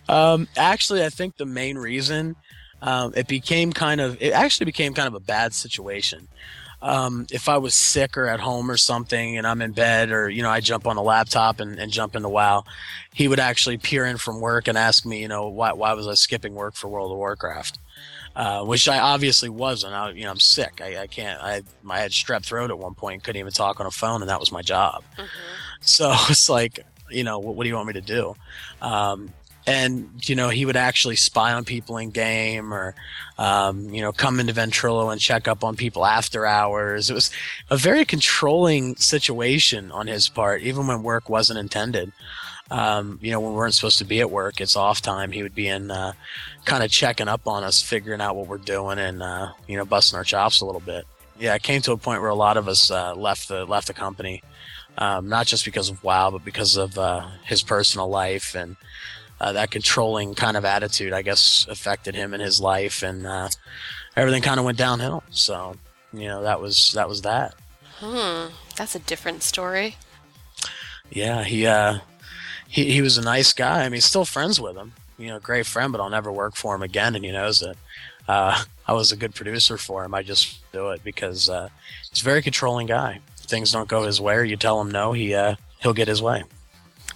[0.09, 2.37] um, actually, I think the main reason
[2.83, 6.29] um, it became kind of it actually became kind of a bad situation.
[6.81, 10.29] Um, if I was sick or at home or something and I'm in bed or,
[10.29, 12.63] you know, I jump on a laptop and, and jump into WoW,
[13.13, 16.07] he would actually peer in from work and ask me, you know, why, why was
[16.07, 17.81] I skipping work for World of Warcraft?
[18.39, 19.95] Uh, which I obviously wasn't.
[19.95, 20.81] I, you know, I'm sick.
[20.81, 21.43] I, I can't.
[21.43, 23.25] I, I had strep throat at one point.
[23.25, 25.03] Couldn't even talk on a phone, and that was my job.
[25.17, 25.25] Mm-hmm.
[25.81, 28.37] So it's like, you know, what, what, do you want me to do?
[28.81, 29.33] Um,
[29.67, 32.95] and you know, he would actually spy on people in game, or
[33.39, 37.11] um, you know, come into Ventrilo and check up on people after hours.
[37.11, 37.33] It was
[37.71, 42.13] a very controlling situation on his part, even when work wasn't intended
[42.71, 45.33] um, you know, when we weren't supposed to be at work, it's off time.
[45.33, 46.13] He would be in, uh,
[46.65, 49.85] kind of checking up on us, figuring out what we're doing, and uh, you know,
[49.85, 51.07] busting our chops a little bit.
[51.39, 53.87] Yeah, it came to a point where a lot of us uh, left the left
[53.87, 54.43] the company,
[54.99, 58.77] um, not just because of WoW, but because of uh, his personal life and
[59.41, 61.13] uh, that controlling kind of attitude.
[61.13, 63.49] I guess affected him in his life, and uh,
[64.17, 65.23] everything kind of went downhill.
[65.31, 65.77] So,
[66.13, 67.55] you know, that was that was that.
[68.01, 69.97] Hmm, that's a different story.
[71.11, 71.67] Yeah, he
[72.69, 73.85] he, he was a nice guy.
[73.85, 74.93] I mean, still friends with him.
[75.17, 77.17] You know, great friend, but I'll never work for him again.
[77.17, 77.77] And he knows that
[78.29, 80.15] uh, I was a good producer for him.
[80.15, 81.71] I just do it because uh,
[82.11, 83.21] he's a very controlling guy.
[83.39, 86.07] If things don't go his way, or you tell him no, he uh, he'll get
[86.07, 86.45] his way.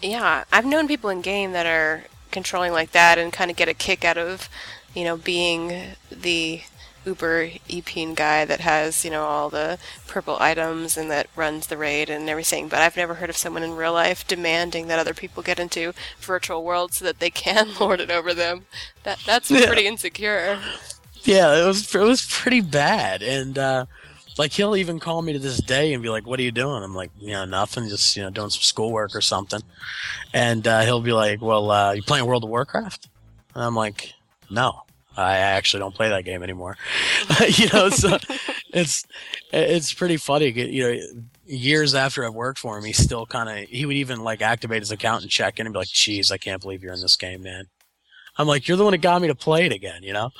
[0.01, 3.69] Yeah, I've known people in game that are controlling like that and kind of get
[3.69, 4.49] a kick out of,
[4.95, 6.62] you know, being the
[7.05, 11.77] Uber Epine guy that has, you know, all the purple items and that runs the
[11.77, 15.15] raid and everything, but I've never heard of someone in real life demanding that other
[15.15, 18.67] people get into virtual worlds so that they can lord it over them.
[19.03, 19.67] That that's yeah.
[19.67, 20.59] pretty insecure.
[21.23, 23.87] Yeah, it was it was pretty bad, and uh,
[24.38, 26.83] like he'll even call me to this day and be like, "What are you doing?"
[26.83, 29.61] I'm like, "You know, nothing, just you know, doing some schoolwork or something,"
[30.33, 33.09] and uh, he'll be like, "Well, uh, you playing World of Warcraft?"
[33.55, 34.15] And I'm like,
[34.51, 34.83] "No."
[35.16, 36.77] I actually don't play that game anymore.
[37.48, 38.18] you know, so
[38.72, 39.05] it's
[39.53, 40.51] it's pretty funny.
[40.51, 41.01] You know,
[41.46, 44.83] years after I've worked for him, he still kind of he would even like activate
[44.83, 47.16] his account and check in and be like, "Geez, I can't believe you're in this
[47.16, 47.66] game, man."
[48.38, 50.31] I'm like, "You're the one that got me to play it again," you know.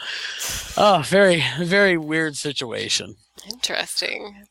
[0.77, 3.17] Oh, very very weird situation.
[3.49, 4.47] Interesting.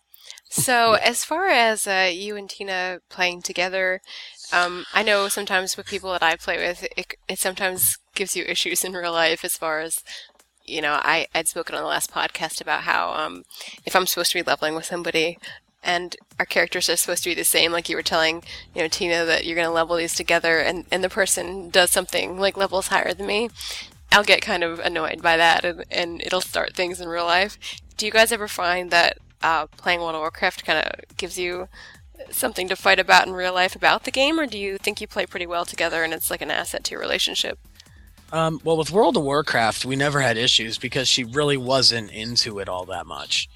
[0.50, 4.02] So, as far as uh, you and Tina playing together,
[4.52, 8.44] um, I know sometimes with people that I play with, it, it sometimes gives you
[8.48, 10.04] issues in real life as far as
[10.66, 13.44] you know, I, I'd spoken on the last podcast about how um,
[13.86, 15.38] if I'm supposed to be leveling with somebody
[15.84, 18.44] and our characters are supposed to be the same, like you were telling,
[18.76, 21.90] you know, Tina that you're going to level these together and, and the person does
[21.90, 23.50] something like levels higher than me,
[24.12, 27.58] I'll get kind of annoyed by that and, and it'll start things in real life.
[27.98, 31.68] Do you guys ever find that uh, playing World of Warcraft kind of gives you
[32.30, 35.08] something to fight about in real life about the game, or do you think you
[35.08, 37.58] play pretty well together and it's like an asset to your relationship?
[38.32, 42.60] Um, well, with World of Warcraft, we never had issues because she really wasn't into
[42.60, 43.50] it all that much.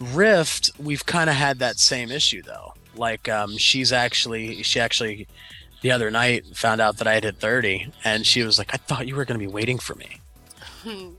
[0.00, 2.74] Rift, we've kind of had that same issue though.
[2.94, 5.26] Like, um, she's actually, she actually,
[5.80, 8.76] the other night found out that I had hit 30, and she was like, I
[8.76, 10.20] thought you were going to be waiting for me.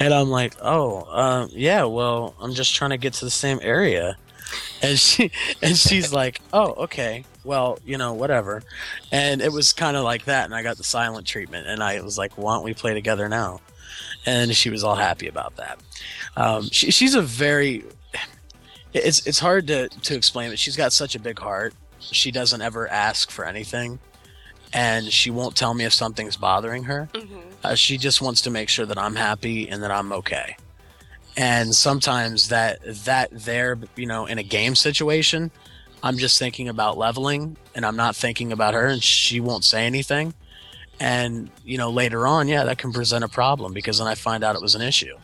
[0.00, 3.60] and I'm like, oh, uh, yeah, well, I'm just trying to get to the same
[3.62, 4.16] area.
[4.82, 5.30] And she,
[5.62, 8.62] and she's like, oh, okay well, you know, whatever.
[9.10, 10.44] And it was kind of like that.
[10.44, 11.66] And I got the silent treatment.
[11.66, 13.60] And I was like, why don't we play together now?
[14.26, 15.80] And she was all happy about that.
[16.36, 17.84] Um, she, she's a very,
[18.92, 21.74] it's, it's hard to, to explain, but she's got such a big heart.
[21.98, 23.98] She doesn't ever ask for anything.
[24.72, 27.08] And she won't tell me if something's bothering her.
[27.12, 27.40] Mm-hmm.
[27.62, 30.56] Uh, she just wants to make sure that I'm happy and that I'm okay.
[31.36, 35.50] And sometimes that that there, you know, in a game situation,
[36.02, 39.86] I'm just thinking about leveling and I'm not thinking about her and she won't say
[39.86, 40.34] anything.
[41.00, 44.44] And, you know, later on, yeah, that can present a problem because then I find
[44.44, 45.16] out it was an issue.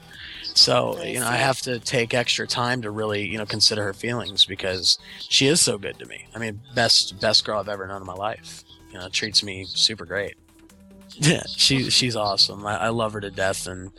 [0.54, 3.92] So, you know, I have to take extra time to really, you know, consider her
[3.92, 6.26] feelings because she is so good to me.
[6.34, 8.64] I mean, best best girl I've ever known in my life.
[8.90, 10.34] You know, treats me super great.
[11.14, 12.66] Yeah, she she's awesome.
[12.66, 13.92] I, I love her to death and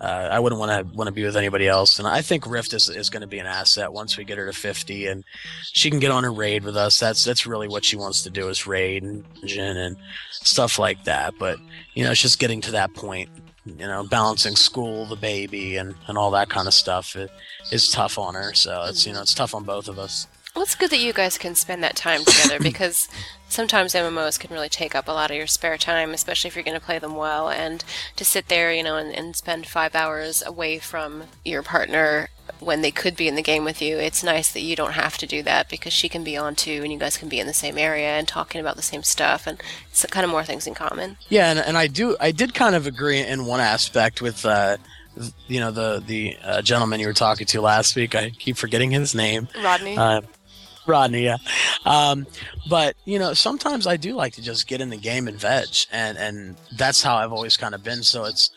[0.00, 1.98] uh, I wouldn't want to want to be with anybody else.
[1.98, 4.46] And I think Rift is, is going to be an asset once we get her
[4.46, 5.24] to 50 and
[5.62, 6.98] she can get on a raid with us.
[6.98, 9.96] That's that's really what she wants to do is raid and and
[10.30, 11.34] stuff like that.
[11.38, 11.58] But
[11.94, 13.30] you know, it's just getting to that point.
[13.66, 17.30] You know, balancing school, the baby, and and all that kind of stuff it,
[17.72, 18.52] is tough on her.
[18.52, 20.26] So it's you know it's tough on both of us.
[20.54, 23.08] Well, it's good that you guys can spend that time together because
[23.48, 26.64] sometimes MMOs can really take up a lot of your spare time, especially if you're
[26.64, 27.50] going to play them well.
[27.50, 27.84] And
[28.16, 32.28] to sit there, you know, and, and spend five hours away from your partner
[32.60, 35.16] when they could be in the game with you, it's nice that you don't have
[35.18, 37.46] to do that because she can be on too, and you guys can be in
[37.46, 40.66] the same area and talking about the same stuff, and it's kind of more things
[40.66, 41.16] in common.
[41.28, 44.44] Yeah, and, and I do, I did kind of agree in one aspect with.
[44.44, 44.76] Uh,
[45.46, 48.16] you know the the uh, gentleman you were talking to last week.
[48.16, 49.46] I keep forgetting his name.
[49.62, 49.96] Rodney.
[49.96, 50.22] Uh,
[50.86, 51.38] Rodney, yeah.
[51.84, 52.26] Um,
[52.68, 55.68] but you know, sometimes I do like to just get in the game and veg,
[55.92, 58.02] and and that's how I've always kind of been.
[58.02, 58.50] So it's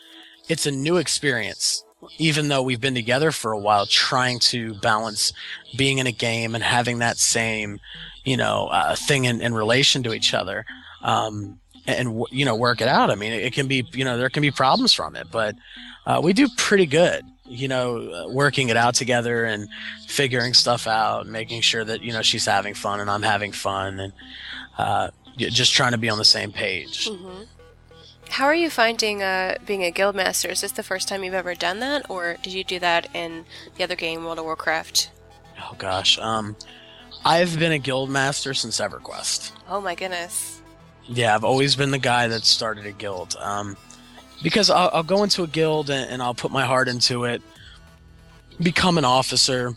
[0.48, 1.84] it's a new experience,
[2.18, 5.32] even though we've been together for a while, trying to balance
[5.76, 7.80] being in a game and having that same,
[8.24, 10.64] you know, uh, thing in, in relation to each other.
[11.02, 13.10] Um, and you know work it out.
[13.10, 15.56] I mean, it can be you know there can be problems from it, but
[16.06, 19.68] uh, we do pretty good you know, uh, working it out together and
[20.06, 23.52] figuring stuff out, and making sure that you know she's having fun and I'm having
[23.52, 24.12] fun, and
[24.76, 27.08] uh, just trying to be on the same page.
[27.08, 27.44] Mm-hmm.
[28.30, 30.50] How are you finding uh, being a guild master?
[30.50, 33.46] Is this the first time you've ever done that, or did you do that in
[33.76, 35.10] the other game, World of Warcraft?
[35.60, 36.54] Oh gosh, um,
[37.24, 39.52] I've been a guild master since EverQuest.
[39.68, 40.60] Oh my goodness.
[41.04, 43.34] Yeah, I've always been the guy that started a guild.
[43.40, 43.76] Um,
[44.42, 47.42] because I'll, I'll go into a guild and, and, I'll put my heart into it,
[48.60, 49.74] become an officer,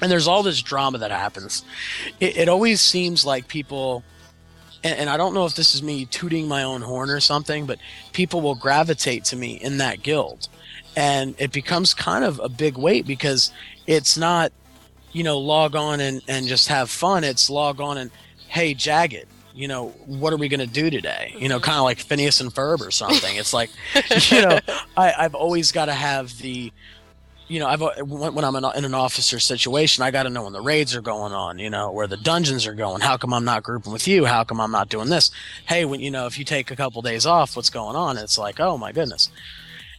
[0.00, 1.64] and there's all this drama that happens.
[2.20, 4.02] It, it always seems like people,
[4.82, 7.66] and, and I don't know if this is me tooting my own horn or something,
[7.66, 7.78] but
[8.12, 10.48] people will gravitate to me in that guild,
[10.96, 13.52] and it becomes kind of a big weight because
[13.86, 14.52] it's not,
[15.12, 17.24] you know, log on and, and just have fun.
[17.24, 18.10] It's log on and
[18.48, 21.34] hey, Jaggad, you know, what are we going to do today?
[21.36, 23.36] You know, kind of like Phineas and Ferb or something.
[23.36, 23.70] It's like,
[24.30, 24.58] you know,
[24.96, 26.72] I, I've always got to have the,
[27.48, 30.62] you know, I've when I'm in an officer situation, I got to know when the
[30.62, 31.58] raids are going on.
[31.58, 33.02] You know, where the dungeons are going.
[33.02, 34.24] How come I'm not grouping with you?
[34.24, 35.30] How come I'm not doing this?
[35.66, 38.16] Hey, when you know, if you take a couple days off, what's going on?
[38.16, 39.28] It's like, oh my goodness,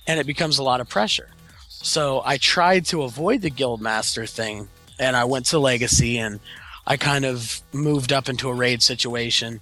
[0.07, 1.29] and it becomes a lot of pressure.
[1.67, 6.39] So I tried to avoid the guild master thing, and I went to Legacy and
[6.85, 9.61] I kind of moved up into a raid situation.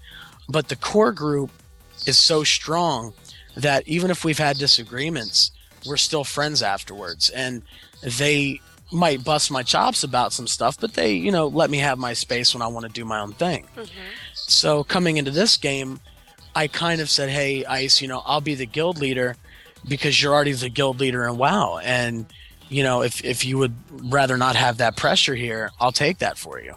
[0.49, 1.51] But the core group
[2.05, 3.13] is so strong
[3.55, 5.51] that even if we've had disagreements,
[5.85, 7.29] we're still friends afterwards.
[7.29, 7.61] And
[8.03, 8.59] they
[8.91, 12.13] might bust my chops about some stuff, but they, you know, let me have my
[12.13, 13.65] space when I want to do my own thing.
[13.75, 13.89] Mm-hmm.
[14.33, 15.99] So coming into this game,
[16.55, 19.37] I kind of said, Hey, Ice, you know, I'll be the guild leader
[19.87, 21.79] because you're already the guild leader in WoW.
[21.81, 22.25] And,
[22.67, 23.75] you know, if, if you would
[24.11, 26.75] rather not have that pressure here, I'll take that for you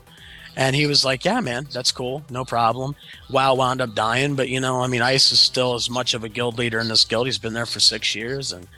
[0.56, 2.94] And he was like, "Yeah, man, that's cool, no problem."
[3.28, 6.22] WoW wound up dying, but you know, I mean, Ice is still as much of
[6.22, 7.26] a guild leader in this guild.
[7.26, 8.68] He's been there for six years, and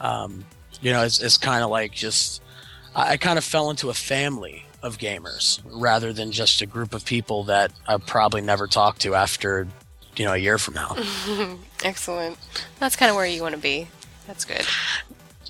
[0.00, 0.44] um,
[0.82, 2.42] you know, it's, it's kind of like just
[2.94, 6.94] I, I kind of fell into a family of gamers rather than just a group
[6.94, 9.66] of people that I probably never talk to after
[10.16, 10.96] you know a year from now.
[11.84, 12.38] Excellent.
[12.78, 13.88] That's kind of where you want to be.
[14.26, 14.66] That's good.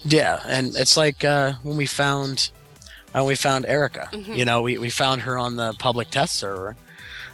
[0.04, 2.50] Yeah, and it's like uh, when we found
[3.22, 4.08] when we found Erica.
[4.12, 6.76] You know, we, we found her on the public test server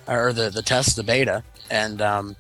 [0.09, 2.37] or the the test, the beta, and um,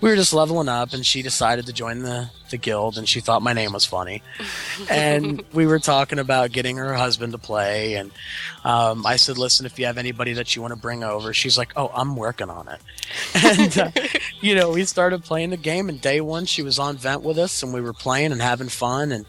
[0.00, 3.20] we were just leveling up, and she decided to join the the guild, and she
[3.20, 4.22] thought my name was funny,
[4.90, 8.10] and we were talking about getting her husband to play, and
[8.64, 11.56] um, I said, listen, if you have anybody that you want to bring over, she's
[11.56, 12.80] like, oh, I'm working on it,
[13.34, 13.90] and uh,
[14.40, 17.38] you know, we started playing the game, and day one she was on vent with
[17.38, 19.24] us, and we were playing and having fun, and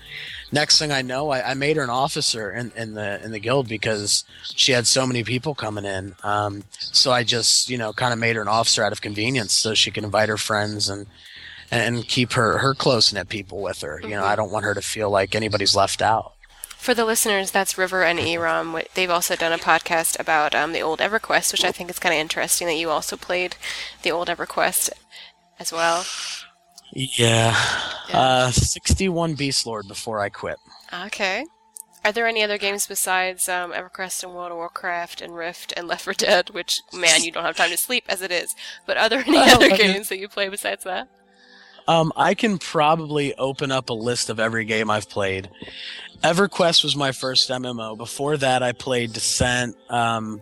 [0.53, 3.39] next thing I know, I, I made her an officer in, in the in the
[3.39, 4.23] guild because
[4.55, 6.15] she had so many people coming in.
[6.23, 9.51] Um, so I just you know kind of made her an officer out of convenience,
[9.53, 11.07] so she can invite her friends and
[11.71, 13.99] and keep her her close knit people with her.
[14.03, 16.33] You know, I don't want her to feel like anybody's left out.
[16.77, 18.73] For the listeners, that's River and Eram.
[18.73, 21.97] Wh- They've also done a podcast about um, the old EverQuest, which I think is
[21.97, 23.55] kind of interesting that you also played
[24.01, 24.89] the old EverQuest
[25.59, 26.03] as well.
[26.95, 27.55] Yeah,
[28.09, 28.19] Yeah.
[28.19, 30.57] Uh, sixty-one Beast Lord before I quit.
[31.05, 31.45] Okay.
[32.05, 35.87] Are there any other games besides um, EverQuest and World of Warcraft and Rift and
[35.87, 36.49] Left 4 Dead?
[36.49, 38.55] Which, man, you don't have time to sleep as it is.
[38.85, 41.07] But are there any other mean- games that you play besides that?
[41.87, 45.49] Um, I can probably open up a list of every game I've played.
[46.23, 47.97] EverQuest was my first MMO.
[47.97, 50.41] Before that, I played Descent, um,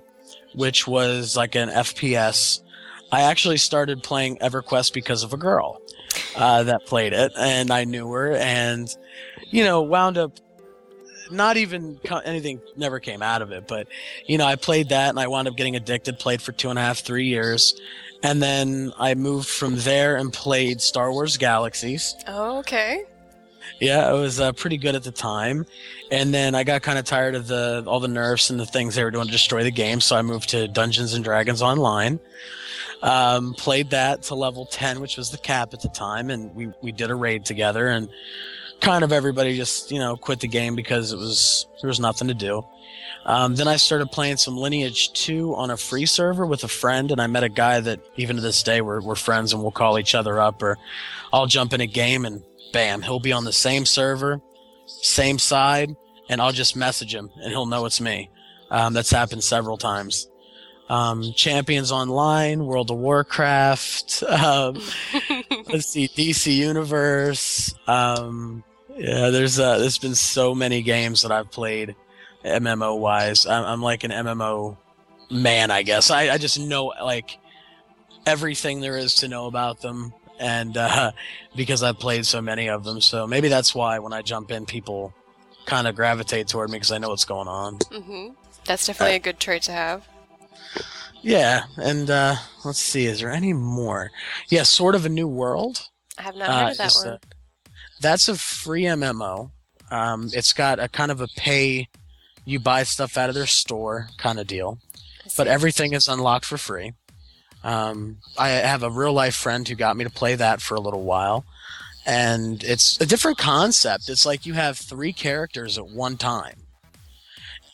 [0.55, 2.59] which was like an FPS.
[3.11, 5.81] I actually started playing EverQuest because of a girl
[6.35, 8.93] uh, that played it, and I knew her, and
[9.49, 10.39] you know, wound up
[11.29, 13.87] not even anything never came out of it, but
[14.27, 16.19] you know, I played that, and I wound up getting addicted.
[16.19, 17.79] Played for two and a half, three years,
[18.23, 22.15] and then I moved from there and played Star Wars Galaxies.
[22.27, 23.03] Oh, okay.
[23.79, 25.65] Yeah, it was uh, pretty good at the time,
[26.11, 28.95] and then I got kind of tired of the all the nerfs and the things
[28.95, 32.19] they were doing to destroy the game, so I moved to Dungeons and Dragons Online.
[33.01, 36.71] Um, played that to level ten, which was the cap at the time, and we
[36.81, 38.09] we did a raid together, and
[38.81, 42.27] kind of everybody just you know quit the game because it was there was nothing
[42.27, 42.63] to do.
[43.25, 47.11] Um, then I started playing some Lineage 2 on a free server with a friend,
[47.11, 49.71] and I met a guy that even to this day we're, we're friends and we'll
[49.71, 50.77] call each other up, or
[51.31, 54.41] I'll jump in a game and bam, he'll be on the same server,
[54.85, 55.95] same side,
[56.29, 58.29] and I'll just message him and he'll know it's me.
[58.69, 60.27] Um, that's happened several times.
[60.89, 64.75] Um, Champions Online, World of Warcraft, um,
[65.71, 67.73] let's see, DC Universe.
[67.87, 68.63] Um,
[68.97, 71.95] yeah, there's uh, there's been so many games that I've played,
[72.43, 73.45] MMO wise.
[73.45, 74.77] I'm, I'm like an MMO
[75.29, 76.11] man, I guess.
[76.11, 77.37] I, I just know like
[78.25, 81.11] everything there is to know about them, and uh,
[81.55, 84.65] because I've played so many of them, so maybe that's why when I jump in,
[84.65, 85.13] people
[85.65, 87.77] kind of gravitate toward me because I know what's going on.
[87.91, 88.29] hmm
[88.65, 90.07] That's definitely a good trait to have.
[91.21, 94.09] Yeah, and uh, let's see, is there any more?
[94.49, 95.87] Yeah, Sword of the New World.
[96.17, 97.07] I have not Uh, heard of that one.
[97.07, 97.17] uh,
[97.99, 99.51] that's a free MMO.
[99.91, 101.89] Um, it's got a kind of a pay,
[102.45, 104.79] you buy stuff out of their store kind of deal,
[105.37, 106.93] but everything is unlocked for free.
[107.63, 110.79] Um, I have a real life friend who got me to play that for a
[110.79, 111.45] little while,
[112.05, 114.09] and it's a different concept.
[114.09, 116.55] It's like you have three characters at one time,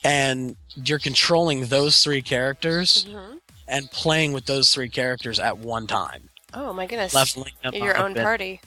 [0.03, 3.39] and you're controlling those three characters Mhm.
[3.67, 6.29] and playing with those three characters at one time.
[6.53, 7.13] Oh my goodness.
[7.13, 8.61] Leveling You're your up own party.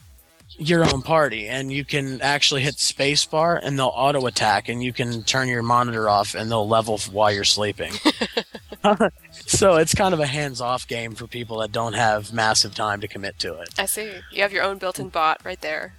[0.57, 4.83] your own party and you can actually hit space bar and they'll auto attack and
[4.83, 7.93] you can turn your monitor off and they'll level while you're sleeping
[9.31, 13.07] so it's kind of a hands-off game for people that don't have massive time to
[13.07, 14.11] commit to it I see.
[14.31, 15.93] You have your own built-in bot right there.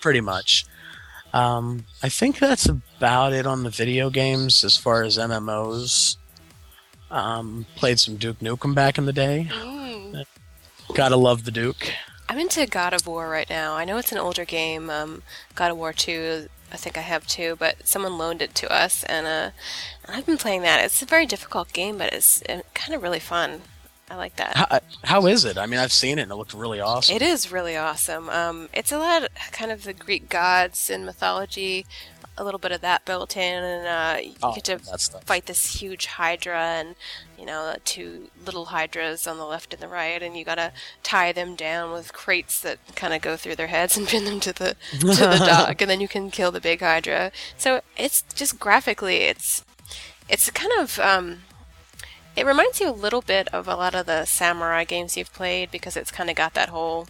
[0.00, 0.66] pretty much
[1.32, 6.16] um, i think that's about it on the video games as far as mmos
[7.10, 10.24] um, played some duke nukem back in the day Mm.
[10.94, 11.92] gotta love the duke
[12.28, 13.74] I'm into God of War right now.
[13.74, 15.24] I know it's an older game, um,
[15.56, 16.46] God of War 2.
[16.72, 19.50] I think I have two, but someone loaned it to us, and uh,
[20.08, 20.84] I've been playing that.
[20.84, 23.62] It's a very difficult game, but it's uh, kind of really fun.
[24.10, 24.56] I like that.
[24.56, 27.22] how, how is it i mean i've seen it and it looked really awesome It
[27.22, 28.28] is really awesome.
[28.28, 31.86] Um, it's a lot of kind of the Greek gods and mythology,
[32.40, 34.78] a little bit of that built in, and uh, you Oh, get to
[35.26, 36.94] fight this huge Hydra and
[37.38, 40.72] you know two little Hydras on the left and the right, and you gotta
[41.02, 44.40] tie them down with crates that kind of go through their heads and pin them
[44.40, 47.30] to the to the dock, and then you can kill the big Hydra.
[47.58, 49.64] So it's just graphically, it's
[50.28, 51.40] it's kind of um,
[52.36, 55.70] it reminds you a little bit of a lot of the samurai games you've played
[55.70, 57.06] because it's kind of got that whole,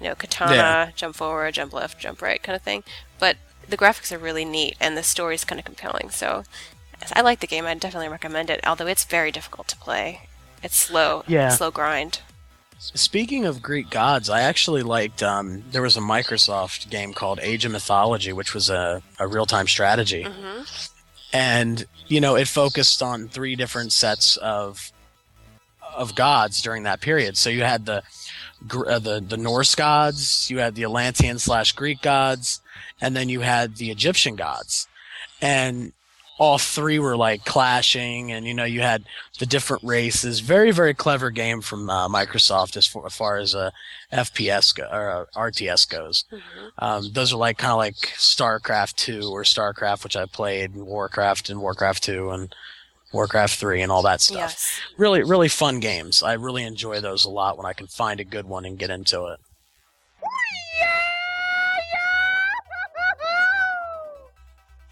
[0.00, 0.90] you know, katana, Yeah.
[0.94, 2.82] jump forward, jump left, jump right kind of thing.
[3.18, 3.36] But
[3.68, 6.10] the graphics are really neat and the story's kind of compelling.
[6.10, 6.44] So
[7.12, 7.66] I like the game.
[7.66, 10.28] I definitely recommend it, although it's very difficult to play.
[10.62, 11.50] It's slow, Yeah.
[11.50, 12.20] slow grind.
[12.78, 15.22] Speaking of Greek gods, I actually liked.
[15.22, 19.46] Um, there was a Microsoft game called Age of Mythology, which was a, a real
[19.46, 20.62] time strategy, hmm
[21.32, 24.92] and you know it focused on three different sets of
[25.96, 27.36] of gods during that period.
[27.36, 28.02] So you had the
[28.86, 32.60] uh, the the Norse gods, you had the Atlantean slash Greek gods,
[33.00, 34.86] and then you had the Egyptian gods,
[35.40, 35.92] and
[36.38, 39.04] all three were like clashing, and you know you had
[39.38, 40.40] the different races.
[40.40, 43.70] Very very clever game from uh, Microsoft as far, as far as uh,
[44.12, 46.24] FPS go, or uh, RTS goes.
[46.30, 50.74] hmm Um, those are like kind of like StarCraft two or StarCraft, which I played,
[50.74, 52.54] and Warcraft and Warcraft two and
[53.12, 54.80] Warcraft three and all that stuff Yes.
[54.98, 58.24] really really fun games i really enjoy those a lot when i can find a
[58.24, 59.38] good one and get into it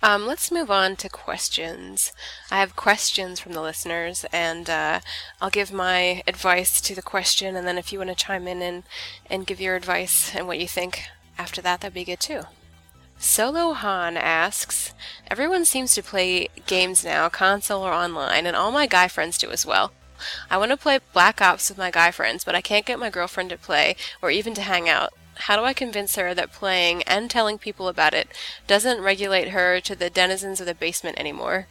[0.05, 2.13] Um, let's move on to questions.
[2.51, 5.01] I have questions from the listeners, and uh,
[5.41, 8.61] I'll give my advice to the question, and then if you want to chime in
[8.61, 8.83] and,
[9.31, 11.05] and give your advice and what you think
[11.39, 12.43] after that, that'd be good too.
[13.19, 14.93] Solo Han asks
[15.31, 19.51] Everyone seems to play games now, console or online, and all my guy friends do
[19.51, 19.93] as well.
[20.51, 23.09] I want to play Black Ops with my guy friends, but I can't get my
[23.09, 25.15] girlfriend to play or even to hang out.
[25.37, 28.29] How do I convince her that playing and telling people about it
[28.67, 31.67] doesn't regulate her to the denizens of the basement anymore?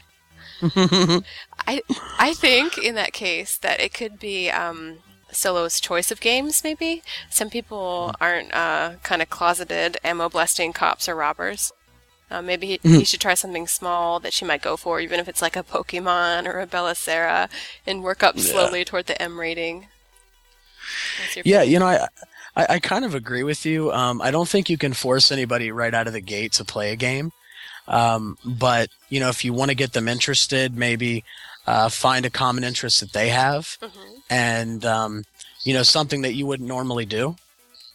[0.61, 1.82] I
[2.20, 4.99] I think in that case that it could be um,
[5.32, 6.64] Solo's choice of games.
[6.64, 11.72] Maybe some people aren't uh, kind of closeted ammo blasting cops or robbers.
[12.32, 15.28] Uh, maybe he, he should try something small that she might go for, even if
[15.28, 17.47] it's like a Pokemon or a Bella Sara,
[17.86, 18.43] and work up Yeah.
[18.43, 19.88] slowly toward the M rating.
[21.43, 22.07] Yeah you know i
[22.55, 23.91] i, I kind of agree with you.
[23.91, 26.91] Um, i don't think you can force anybody right out of the gate to play
[26.91, 27.31] a game.
[27.87, 31.23] Um, but you know if you want to get them interested maybe
[31.67, 33.89] uh, find a common interest that they have Mhm.
[34.29, 35.25] and um,
[35.63, 37.35] you know something that you wouldn't normally do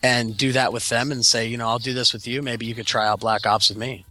[0.03, 2.43] and do that with them and say you know i'll do this with you.
[2.43, 4.05] Maybe you could try out black ops with me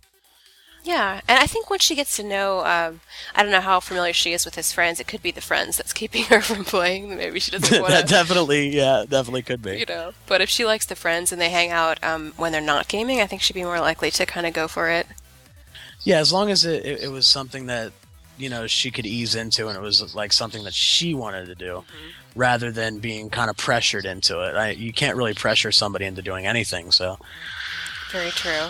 [0.87, 3.01] Yeah, and I think once she gets to know, um,
[3.35, 5.01] I don't know how familiar she is with his friends.
[5.01, 7.09] It could be the friends that's keeping her from playing.
[7.09, 10.13] Maybe she doesn't want to, definitely yeah definitely could be you know.
[10.27, 13.19] But if she likes the friends and they hang out um, when they're not gaming,
[13.19, 15.07] I think she'd be more likely to kind of go for it.
[16.03, 17.91] Yeah, as long as it, it, it was something that
[18.37, 21.55] you know she could ease into, and it was like something that she wanted to
[21.55, 21.83] do,
[22.33, 24.55] rather than being kind of pressured into it.
[24.55, 26.91] I, you can't really pressure somebody into doing anything.
[26.91, 27.19] So
[28.09, 28.69] Very true.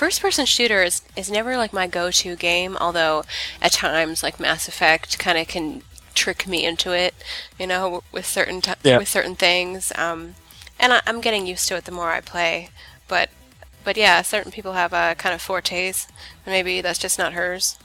[0.00, 3.22] First person shooter is, is never like my go to game, although
[3.60, 5.82] at times like Mass Effect kind of can
[6.14, 7.12] trick me into it,
[7.58, 8.96] you know, with certain t- Yeah.
[8.96, 9.92] with certain things.
[9.96, 10.36] Um,
[10.78, 12.70] and I, I'm getting used to it the more I play.
[13.08, 13.28] But
[13.84, 16.06] but yeah, certain people have a kind of fortes,
[16.46, 17.76] and maybe that's just not hers.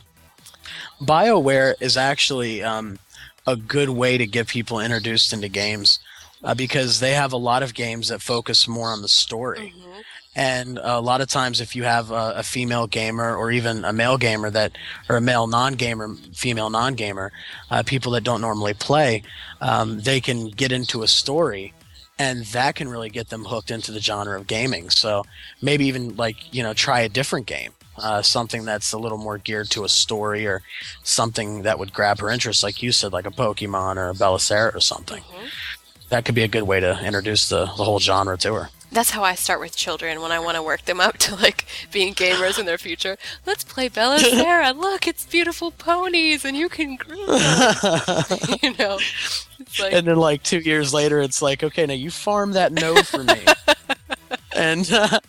[1.01, 2.97] BioWare is actually um,
[3.45, 5.99] a good way to get people introduced into games
[6.45, 9.73] uh, because they have a lot of games that focus more on the story.
[10.35, 13.93] And a lot of times, if you have a, a female gamer or even a
[13.93, 14.73] male gamer that,
[15.09, 17.31] or a male non-gamer, female non-gamer,
[17.71, 19.23] uh, people that don't normally play,
[19.61, 21.73] um, they can get into a story,
[22.19, 24.89] and that can really get them hooked into the genre of gaming.
[24.89, 25.23] So
[25.61, 29.37] maybe even like you know try a different game, uh, something that's a little more
[29.37, 30.63] geared to a story or
[31.03, 34.41] something that would grab her interest, like you said, like a Pokemon or a Bella
[34.41, 35.23] Sara or something.
[36.09, 38.69] That could be a good way to introduce the, the whole genre to her.
[38.91, 41.65] That's how I start with children when I want to work them up to like
[41.91, 43.17] being gamers in their future.
[43.45, 44.71] Let's play Bella Sara.
[44.77, 47.35] Look, it's beautiful ponies, and you can groom them.
[48.61, 48.99] you know,
[49.59, 52.71] it's like and then like two years later, it's like, okay, now you farm that
[52.71, 53.43] no for me,
[54.55, 55.19] and uh,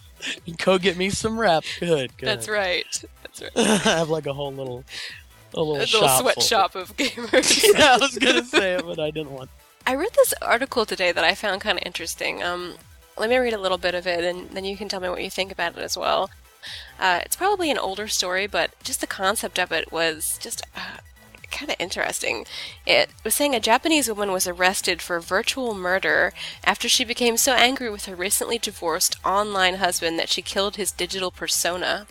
[0.64, 1.64] go get me some rep.
[1.80, 2.28] Good, good.
[2.28, 3.04] that's right.
[3.22, 3.52] That's right.
[3.56, 4.84] I have like a whole little,
[5.54, 7.64] a little, A little sweatshop of gamers.
[7.76, 9.50] yeah, I was gonna say it, but I didn't want.
[9.86, 12.42] I read this article today that I found kind of interesting.
[12.42, 12.74] Um,
[13.16, 15.22] let me read a little bit of it, and then you can tell me what
[15.22, 16.30] you think about it as well.
[16.98, 20.98] Uh, it's probably an older story, but just the concept of it was just uh,
[21.50, 22.44] kind of interesting.
[22.84, 26.32] It was saying a Japanese woman was arrested for virtual murder
[26.64, 30.92] after she became so angry with her recently divorced online husband that she killed his
[30.92, 32.06] digital persona.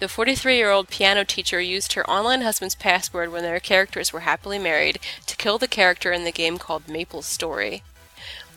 [0.00, 4.20] The 43 year old piano teacher used her online husband's password when their characters were
[4.20, 7.82] happily married to kill the character in the game called Maple Story.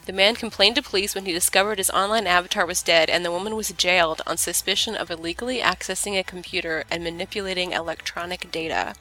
[0.08, 3.32] The man complained to police when he discovered his online avatar was dead, and the
[3.32, 8.96] woman was jailed on suspicion of illegally accessing a computer and manipulating electronic data.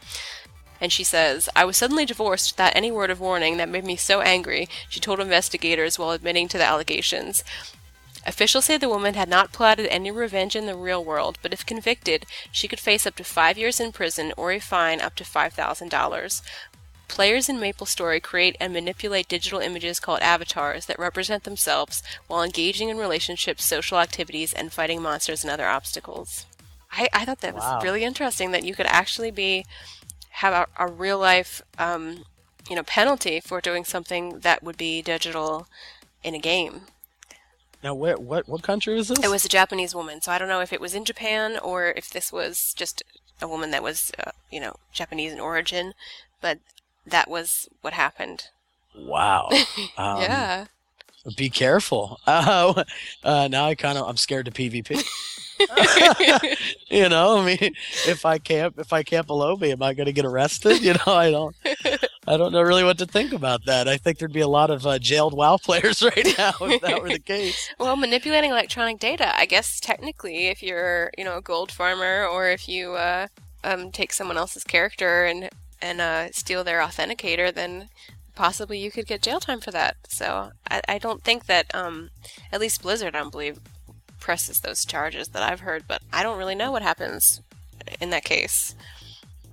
[0.80, 3.94] And she says, I was suddenly divorced without any word of warning that made me
[3.94, 7.44] so angry, she told investigators while admitting to the allegations.
[8.26, 11.64] Officials say the woman had not plotted any revenge in the real world, but if
[11.64, 15.22] convicted, she could face up to five years in prison or a fine up to
[15.22, 16.42] $5,000.
[17.08, 22.88] Players in MapleStory create and manipulate digital images called avatars that represent themselves while engaging
[22.88, 26.46] in relationships, social activities, and fighting monsters and other obstacles.
[26.92, 27.76] I, I thought that Wow.
[27.76, 29.64] was really interesting that you could actually be
[30.30, 32.24] have a, a real life um,
[32.68, 35.66] you know penalty for doing something that would be digital
[36.22, 36.82] in a game.
[37.82, 39.18] Now, where, what what country was this?
[39.22, 41.92] It was a Japanese woman, so I don't know if it was in Japan or
[41.96, 43.02] if this was just
[43.40, 45.92] a woman that was, uh, you know, Japanese in origin,
[46.40, 46.58] but
[47.06, 48.48] that was what happened.
[48.94, 49.50] Wow.
[49.98, 50.66] Um, yeah.
[51.36, 52.20] Be careful.
[52.26, 52.84] Uh,
[53.24, 55.02] uh, now I kind of I'm scared to PvP.
[56.90, 57.74] you know, I mean,
[58.06, 60.82] if I camp if I camp lowbies, am I going to get arrested?
[60.82, 61.56] You know, I don't.
[62.26, 63.88] I don't know really what to think about that.
[63.88, 67.00] I think there'd be a lot of uh, jailed WoW players right now if that
[67.00, 67.70] were the case.
[67.78, 72.50] Well, manipulating electronic data, I guess technically, if you're, you know, a gold farmer or
[72.50, 73.28] if you uh,
[73.64, 75.48] um, take someone else's character and
[75.80, 77.88] and uh, steal their authenticator, then
[78.34, 79.96] possibly you could get jail time for that.
[80.08, 82.10] So I, I don't think that, um,
[82.52, 83.58] at least Blizzard, I don't believe,
[84.20, 87.40] presses those charges that I've heard, but I don't really know what happens
[88.00, 88.74] in that case.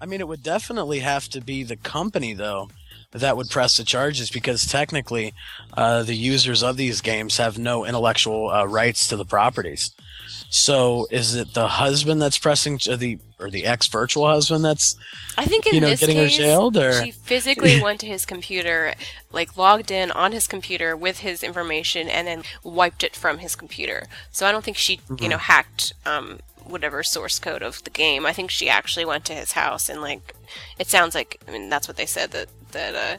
[0.01, 2.69] I mean, it would definitely have to be the company, though,
[3.13, 5.33] that would press the charges because technically,
[5.73, 9.91] uh, the users of these games have no intellectual uh, rights to the properties.
[10.49, 14.95] So, is it the husband that's pressing the or the ex virtual husband that's
[15.37, 18.05] I think in you know this getting case, her jailed or she physically went to
[18.05, 18.93] his computer,
[19.31, 23.55] like logged in on his computer with his information, and then wiped it from his
[23.55, 24.05] computer.
[24.31, 28.25] So I don't think she, you know, hacked um, whatever source code of the game.
[28.25, 30.33] I think she actually went to his house and like,
[30.79, 31.41] it sounds like.
[31.47, 33.17] I mean, that's what they said that that uh,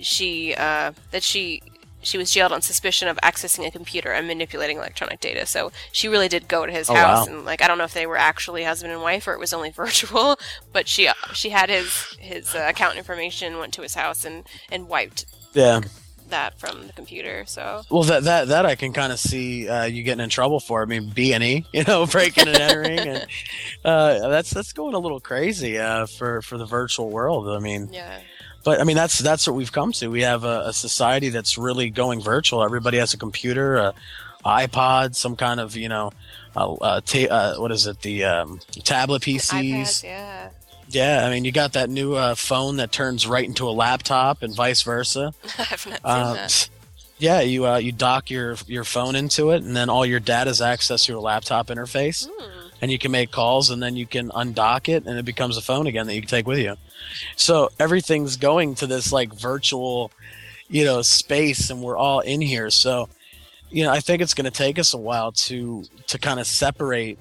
[0.00, 1.62] she uh, that she.
[2.02, 5.44] She was jailed on suspicion of accessing a computer and manipulating electronic data.
[5.44, 7.34] So she really did go to his Oh, house, wow.
[7.34, 9.52] and like I don't know if they were actually husband and wife or it was
[9.52, 10.38] only virtual,
[10.72, 14.86] but she she had his his uh, account information, went to his house and and
[14.86, 15.80] wiped yeah.
[16.28, 17.42] that from the computer.
[17.44, 20.60] So Well, that that that I can kind of see uh, you getting in trouble
[20.60, 20.82] for.
[20.82, 23.26] I mean, B and E, you know, breaking and entering, and
[23.84, 27.48] uh, that's that's going a little crazy uh, for for the virtual world.
[27.48, 28.20] I mean, yeah,
[28.66, 30.08] but I mean that's that's what we've come to.
[30.08, 32.62] We have a, a society that's really going virtual.
[32.62, 33.94] Everybody has a computer, a
[34.44, 36.12] iPod, some kind of you know,
[36.54, 39.62] uh, uh, ta- uh, what is it, the um, tablet PCs.
[39.62, 40.50] iPads, yeah.
[40.88, 44.42] Yeah, I mean you got that new uh, phone that turns right into a laptop,
[44.42, 45.32] and vice versa.
[45.58, 46.68] I've not seen Uh, that.
[47.18, 50.50] yeah, you uh, you dock your your phone into it, and then all your data
[50.50, 52.65] is accessed through a laptop interface, Hmm.
[52.80, 55.62] And you can make calls, and then you can undock it, and it becomes a
[55.62, 56.76] phone again that you can take with you.
[57.36, 60.10] So everything's going to this like virtual,
[60.68, 62.70] you know, space, and we're all in here.
[62.70, 63.08] So,
[63.70, 66.46] you know, I think it's going to take us a while to to kind of
[66.46, 67.18] separate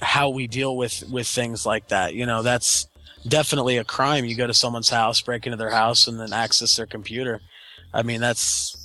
[0.00, 2.14] how we deal with with things like that.
[2.14, 2.86] You know, that's
[3.26, 4.24] definitely a crime.
[4.24, 7.40] You go to someone's house, break into their house, and then access their computer.
[7.92, 8.77] I mean, that's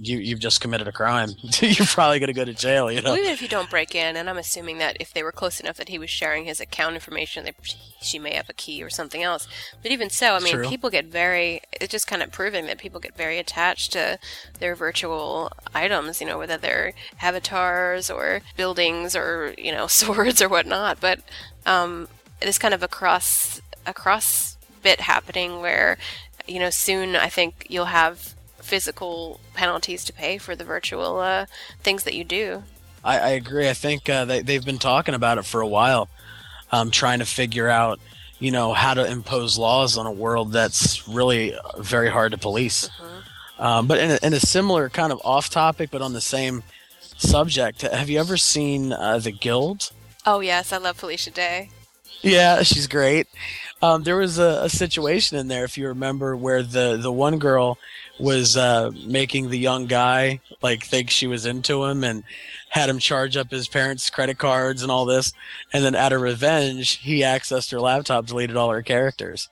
[0.00, 0.18] you.
[0.18, 1.30] You've just committed a crime.
[1.60, 2.90] You're probably going to go to jail.
[2.90, 3.10] You know.
[3.10, 5.60] Well, even if you don't break in, and I'm assuming that if they were close
[5.60, 7.54] enough that he was sharing his account information, they,
[8.00, 9.48] she may have a key or something else.
[9.82, 10.68] But even so, I mean, True.
[10.68, 11.60] people get very.
[11.72, 14.18] It's just kind of proving that people get very attached to
[14.58, 16.20] their virtual items.
[16.20, 21.00] You know, whether they're avatars or buildings or you know swords or whatnot.
[21.00, 21.20] But
[21.66, 22.08] um,
[22.40, 25.98] it's kind of a cross a cross bit happening where
[26.46, 28.34] you know soon I think you'll have
[28.68, 31.46] physical penalties to pay for the virtual uh,
[31.82, 32.62] things that you do.
[33.02, 33.68] I, I agree.
[33.68, 36.08] I think uh, they, they've been talking about it for a while,
[36.70, 37.98] um, trying to figure out,
[38.38, 42.90] you know, how to impose laws on a world that's really very hard to police.
[43.58, 46.62] Um, but in a, in a similar kind of off topic, but on the same
[47.16, 49.90] subject, have you ever seen uh, The Guild?
[50.26, 51.70] Oh yes, I love Felicia Day.
[52.20, 53.26] Yeah, she's great.
[53.80, 57.38] Um, there was a, a situation in there, if you remember, where the, the one
[57.38, 57.78] girl
[58.18, 62.24] was uh, making the young guy like think she was into him and
[62.70, 65.32] had him charge up his parents' credit cards and all this.
[65.72, 69.48] And then out of revenge, he accessed her laptop, deleted all her characters.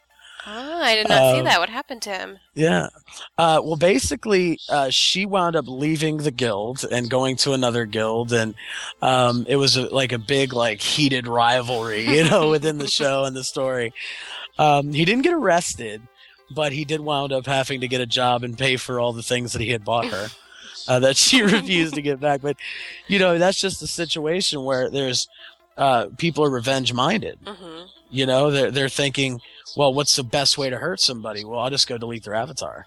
[0.49, 1.59] Ah, I did not see Um, that.
[1.59, 2.39] What happened to him?
[2.55, 2.89] Yeah.
[3.37, 8.33] Uh, well, basically, uh, she wound up leaving the guild and going to another guild,
[8.33, 8.55] and
[9.03, 13.25] um, it was a, like a big, like heated rivalry, you know, within the show
[13.25, 13.93] and the story.
[14.57, 16.01] Um, he didn't get arrested,
[16.51, 19.23] but he did wound up having to get a job and pay for all the
[19.23, 20.29] things that he had bought her.
[20.89, 22.57] Uh, that she refused to give back, but
[23.09, 25.29] you know that's just a situation where there's
[25.77, 27.39] uh, people are revenge minded.
[27.45, 29.41] hmm You know, they're they're thinking,
[29.77, 31.45] well, what's the best way to hurt somebody?
[31.45, 32.87] Well, I'll just go delete their avatar.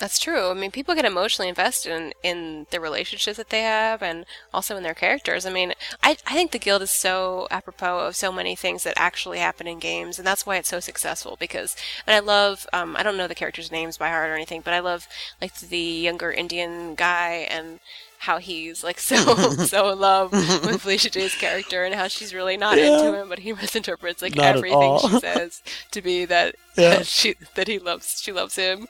[0.00, 0.48] That's true.
[0.50, 4.76] I mean, people get emotionally invested in, in the relationships that they have and also
[4.78, 5.44] in their characters.
[5.44, 8.94] I mean, I, I think the guild is so apropos of so many things that
[8.96, 11.36] actually happen in games, and that's why it's so successful.
[11.38, 11.76] Because,
[12.06, 14.72] and I love, um, I don't know the characters' names by heart or anything, but
[14.72, 15.06] I love
[15.40, 17.78] like the younger Indian guy and
[18.20, 19.16] how he's like so
[19.64, 22.86] so in love with Felicia Day's character and how she's really not Yeah.
[22.86, 26.90] into him, but he misinterprets like Not everything she says to be that Yeah.
[26.96, 28.88] that she that he loves she loves him,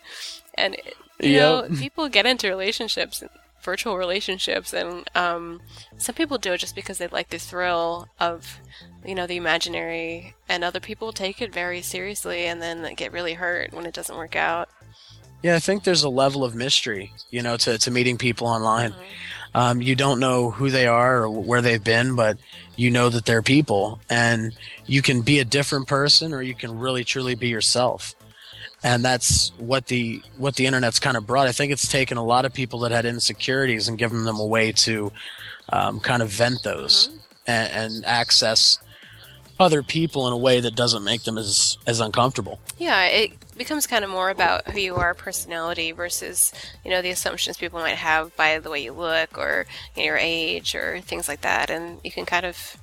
[0.60, 0.76] and
[1.20, 1.70] you Yep.
[1.70, 3.22] know people get into relationships,
[3.62, 5.60] virtual relationships, and um,
[5.98, 8.58] some people do it just because they like the thrill of
[9.04, 13.34] you know the imaginary, and other people take it very seriously and then get really
[13.34, 14.68] hurt when it doesn't work out.
[15.42, 18.90] Yeah, I think there's a level of mystery, you know, to, to meeting people online.
[18.90, 19.56] Mm-hmm.
[19.56, 22.36] Um, you don't know who they are or where they've been, but
[22.76, 24.54] you know that they're people, and
[24.86, 28.14] you can be a different person, or you can really truly be yourself.
[28.82, 31.46] And that's what the what the internet's kind of brought.
[31.46, 34.46] I think it's taken a lot of people that had insecurities and given them a
[34.46, 35.12] way to
[35.68, 37.10] um, kind of vent those
[37.46, 38.78] and, and access
[39.60, 42.58] other people in a way that doesn't make them as as uncomfortable.
[42.78, 46.52] Yeah, it becomes kind of more about who you are, personality, versus
[46.82, 50.06] you know the assumptions people might have by the way you look or you know,
[50.06, 51.68] your age or things like that.
[51.68, 52.78] And you can kind of,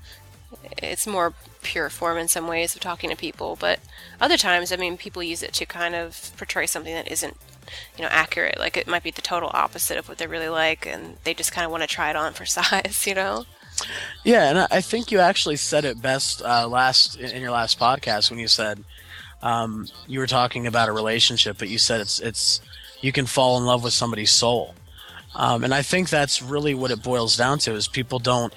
[0.82, 3.80] it's more pure form in some ways of talking to people, but
[4.22, 7.36] other times, I mean, people use it to kind of portray something that isn't
[7.98, 8.58] you know accurate.
[8.60, 11.52] Like it might be the total opposite of what they really like, and they just
[11.52, 13.06] kind of want to try it on for size.
[13.06, 13.46] You know?
[14.24, 18.32] Yeah, and I- think you actually said it best uh, last in your last podcast
[18.32, 18.84] when you said
[19.42, 22.62] um, you were talking about a relationship, but you said it's it's
[23.02, 24.74] you can fall in love with somebody's soul,
[25.36, 28.54] um, and I think that's really what it boils down to is people don't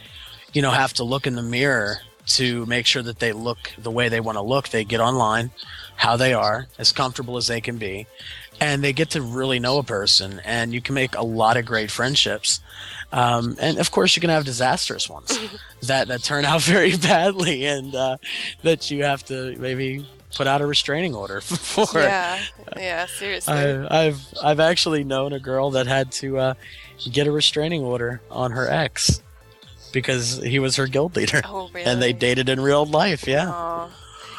[0.53, 3.91] you know have to look in the mirror to make sure that they look the
[3.91, 4.69] way they want to look.
[4.69, 5.51] They get online,
[5.97, 8.07] how they are, as comfortable as they can be,
[8.61, 11.65] and they get to really know a person, and you can make a lot of
[11.65, 12.61] great friendships.
[13.13, 15.39] Um, and of course, you can have disastrous ones
[15.83, 18.17] that, that turn out very badly, and uh,
[18.63, 21.87] that you have to maybe put out a restraining order for.
[21.99, 22.41] Yeah,
[22.77, 23.53] yeah, seriously.
[23.53, 26.55] I, I've I've actually known a girl that had to uh,
[27.11, 29.21] get a restraining order on her ex
[29.93, 31.85] because he was her guild leader, oh, really?
[31.87, 33.27] and they dated in real life.
[33.27, 33.89] Yeah, Aw.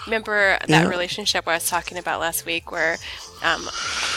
[0.08, 0.88] Remember that Yeah.
[0.88, 2.98] relationship I was talking about last week where
[3.44, 3.70] um,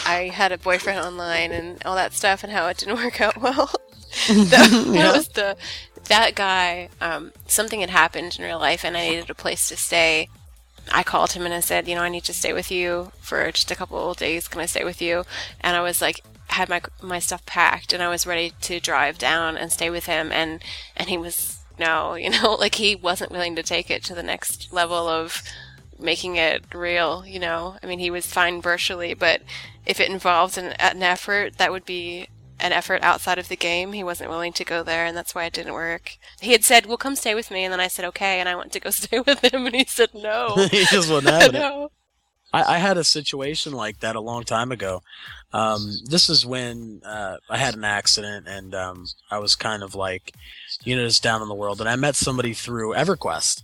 [0.07, 3.37] I had a boyfriend online and all that stuff and how it didn't work out
[3.41, 3.70] well?
[4.28, 5.12] that, Yeah.
[5.16, 5.57] was the
[6.09, 6.89] that guy.
[7.01, 10.28] Um, something had happened in real life and I needed a place to stay.
[10.93, 13.51] I called him and I said, you know, I need to stay with you for
[13.53, 14.49] just a couple of days.
[14.49, 15.24] Can I stay with you?
[15.61, 19.18] And I was like, had my my stuff packed and I was ready to drive
[19.18, 20.62] down and stay with him and
[20.97, 24.22] and he was no, you know, like he wasn't willing to take it to the
[24.22, 25.42] next level of
[25.99, 27.76] making it real, you know.
[27.82, 29.42] I mean, he was fine virtually, but
[29.86, 32.28] if it involved an, an effort, that would be
[32.61, 33.92] an effort outside of the game.
[33.92, 36.16] He wasn't willing to go there, and that's why it didn't work.
[36.40, 38.55] He had said, "Well, come stay with me," and then I said, "Okay," and I
[38.55, 41.90] went to go stay with him, and he said, "No." he just wasn't having it.
[42.55, 45.03] I, I had a situation like that a long time ago.
[45.53, 49.95] Um, this is when uh, I had an accident and um, I was kind of
[49.97, 50.33] like,
[50.85, 51.81] you know, just down in the world.
[51.81, 53.63] And I met somebody through EverQuest,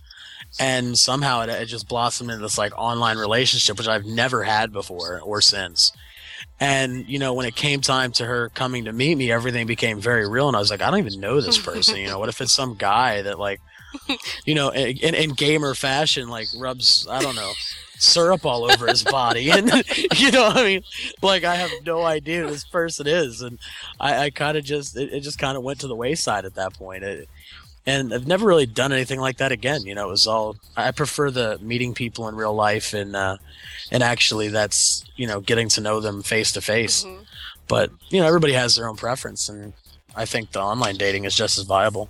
[0.59, 4.73] and somehow it, it just blossomed into this like online relationship, which I've never had
[4.73, 5.93] before or since.
[6.59, 10.01] And you know, when it came time to her coming to meet me, everything became
[10.01, 10.47] very real.
[10.47, 11.97] And I was like, I don't even know this person.
[11.97, 13.61] You know, what if it's some guy that like,
[14.45, 17.51] you know, in, in gamer fashion, like rubs, I don't know,
[18.01, 19.69] syrup all over his body, and
[20.15, 20.83] you know, I mean,
[21.21, 23.59] like I have no idea who this person is, and
[23.99, 26.55] I, I kind of just, it, it just kind of went to the wayside at
[26.55, 27.03] that point.
[27.03, 27.29] It,
[27.85, 29.81] and I've never really done anything like that again.
[29.85, 33.37] You know, it was all I prefer the meeting people in real life, and uh,
[33.91, 37.05] and actually that's you know getting to know them face to face.
[37.67, 39.73] But you know, everybody has their own preference, and
[40.15, 42.09] I think the online dating is just as viable.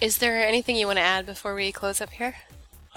[0.00, 2.34] Is there anything you want to add before we close up here?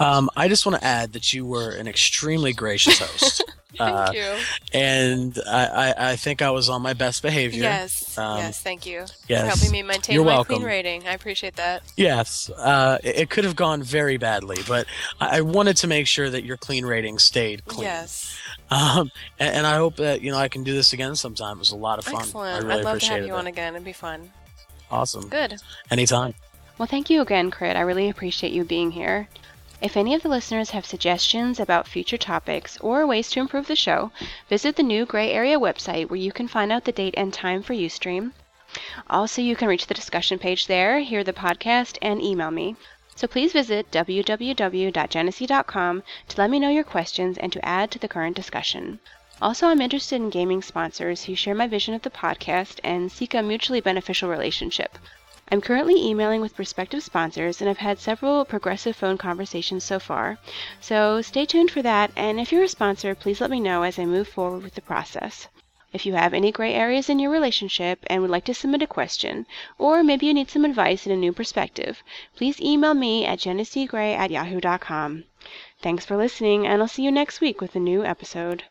[0.00, 3.44] Um, I just want to add that you were an extremely gracious host.
[3.76, 4.34] Thank Uh, you.
[4.72, 7.62] and I, I, I think I was on my best behavior.
[7.62, 9.40] Yes, um, yes, thank you yes.
[9.42, 10.56] for helping me maintain You're my welcome.
[10.56, 11.06] clean rating.
[11.06, 11.82] I appreciate that.
[11.96, 12.50] Yes.
[12.56, 14.86] Uh, it, it could have gone very badly, but
[15.20, 17.82] I, I wanted to make sure that your clean rating stayed clean.
[17.84, 18.36] Yes,
[18.70, 21.58] Um, and, and I hope that you know I can do this again sometime.
[21.58, 22.16] It was a lot of fun.
[22.22, 22.64] excellent.
[22.64, 23.38] I really I'd love to have you it.
[23.38, 23.74] on again.
[23.74, 24.30] It'd be fun.
[24.90, 25.28] Awesome.
[25.28, 25.56] Good.
[25.90, 26.34] Anytime.
[26.78, 27.76] Well, thank you again, Crit.
[27.76, 29.28] I really appreciate you being here.
[29.80, 33.76] If any of the listeners have suggestions about future topics or ways to improve the
[33.76, 34.10] show,
[34.48, 37.62] visit the new Grey Area website where you can find out the date and time
[37.62, 38.32] for Ustream.
[39.08, 42.74] Also, you can reach the discussion page there, hear the podcast, and email me.
[43.14, 48.08] So please visit www.genesee.com to let me know your questions and to add to the
[48.08, 48.98] current discussion.
[49.40, 53.32] Also, I'm interested in gaming sponsors who share my vision of the podcast and seek
[53.32, 54.98] a mutually beneficial relationship.
[55.50, 60.38] I'm currently emailing with prospective sponsors and I've had several progressive phone conversations so far,
[60.78, 62.10] so stay tuned for that.
[62.16, 64.82] And if you're a sponsor, please let me know as I move forward with the
[64.82, 65.48] process.
[65.90, 68.86] If you have any gray areas in your relationship and would like to submit a
[68.86, 69.46] question,
[69.78, 72.02] or maybe you need some advice in a new perspective,
[72.36, 75.24] please email me at jeneseegrey at yahoo.com.
[75.80, 78.64] Thanks for listening, and I'll see you next week with a new episode.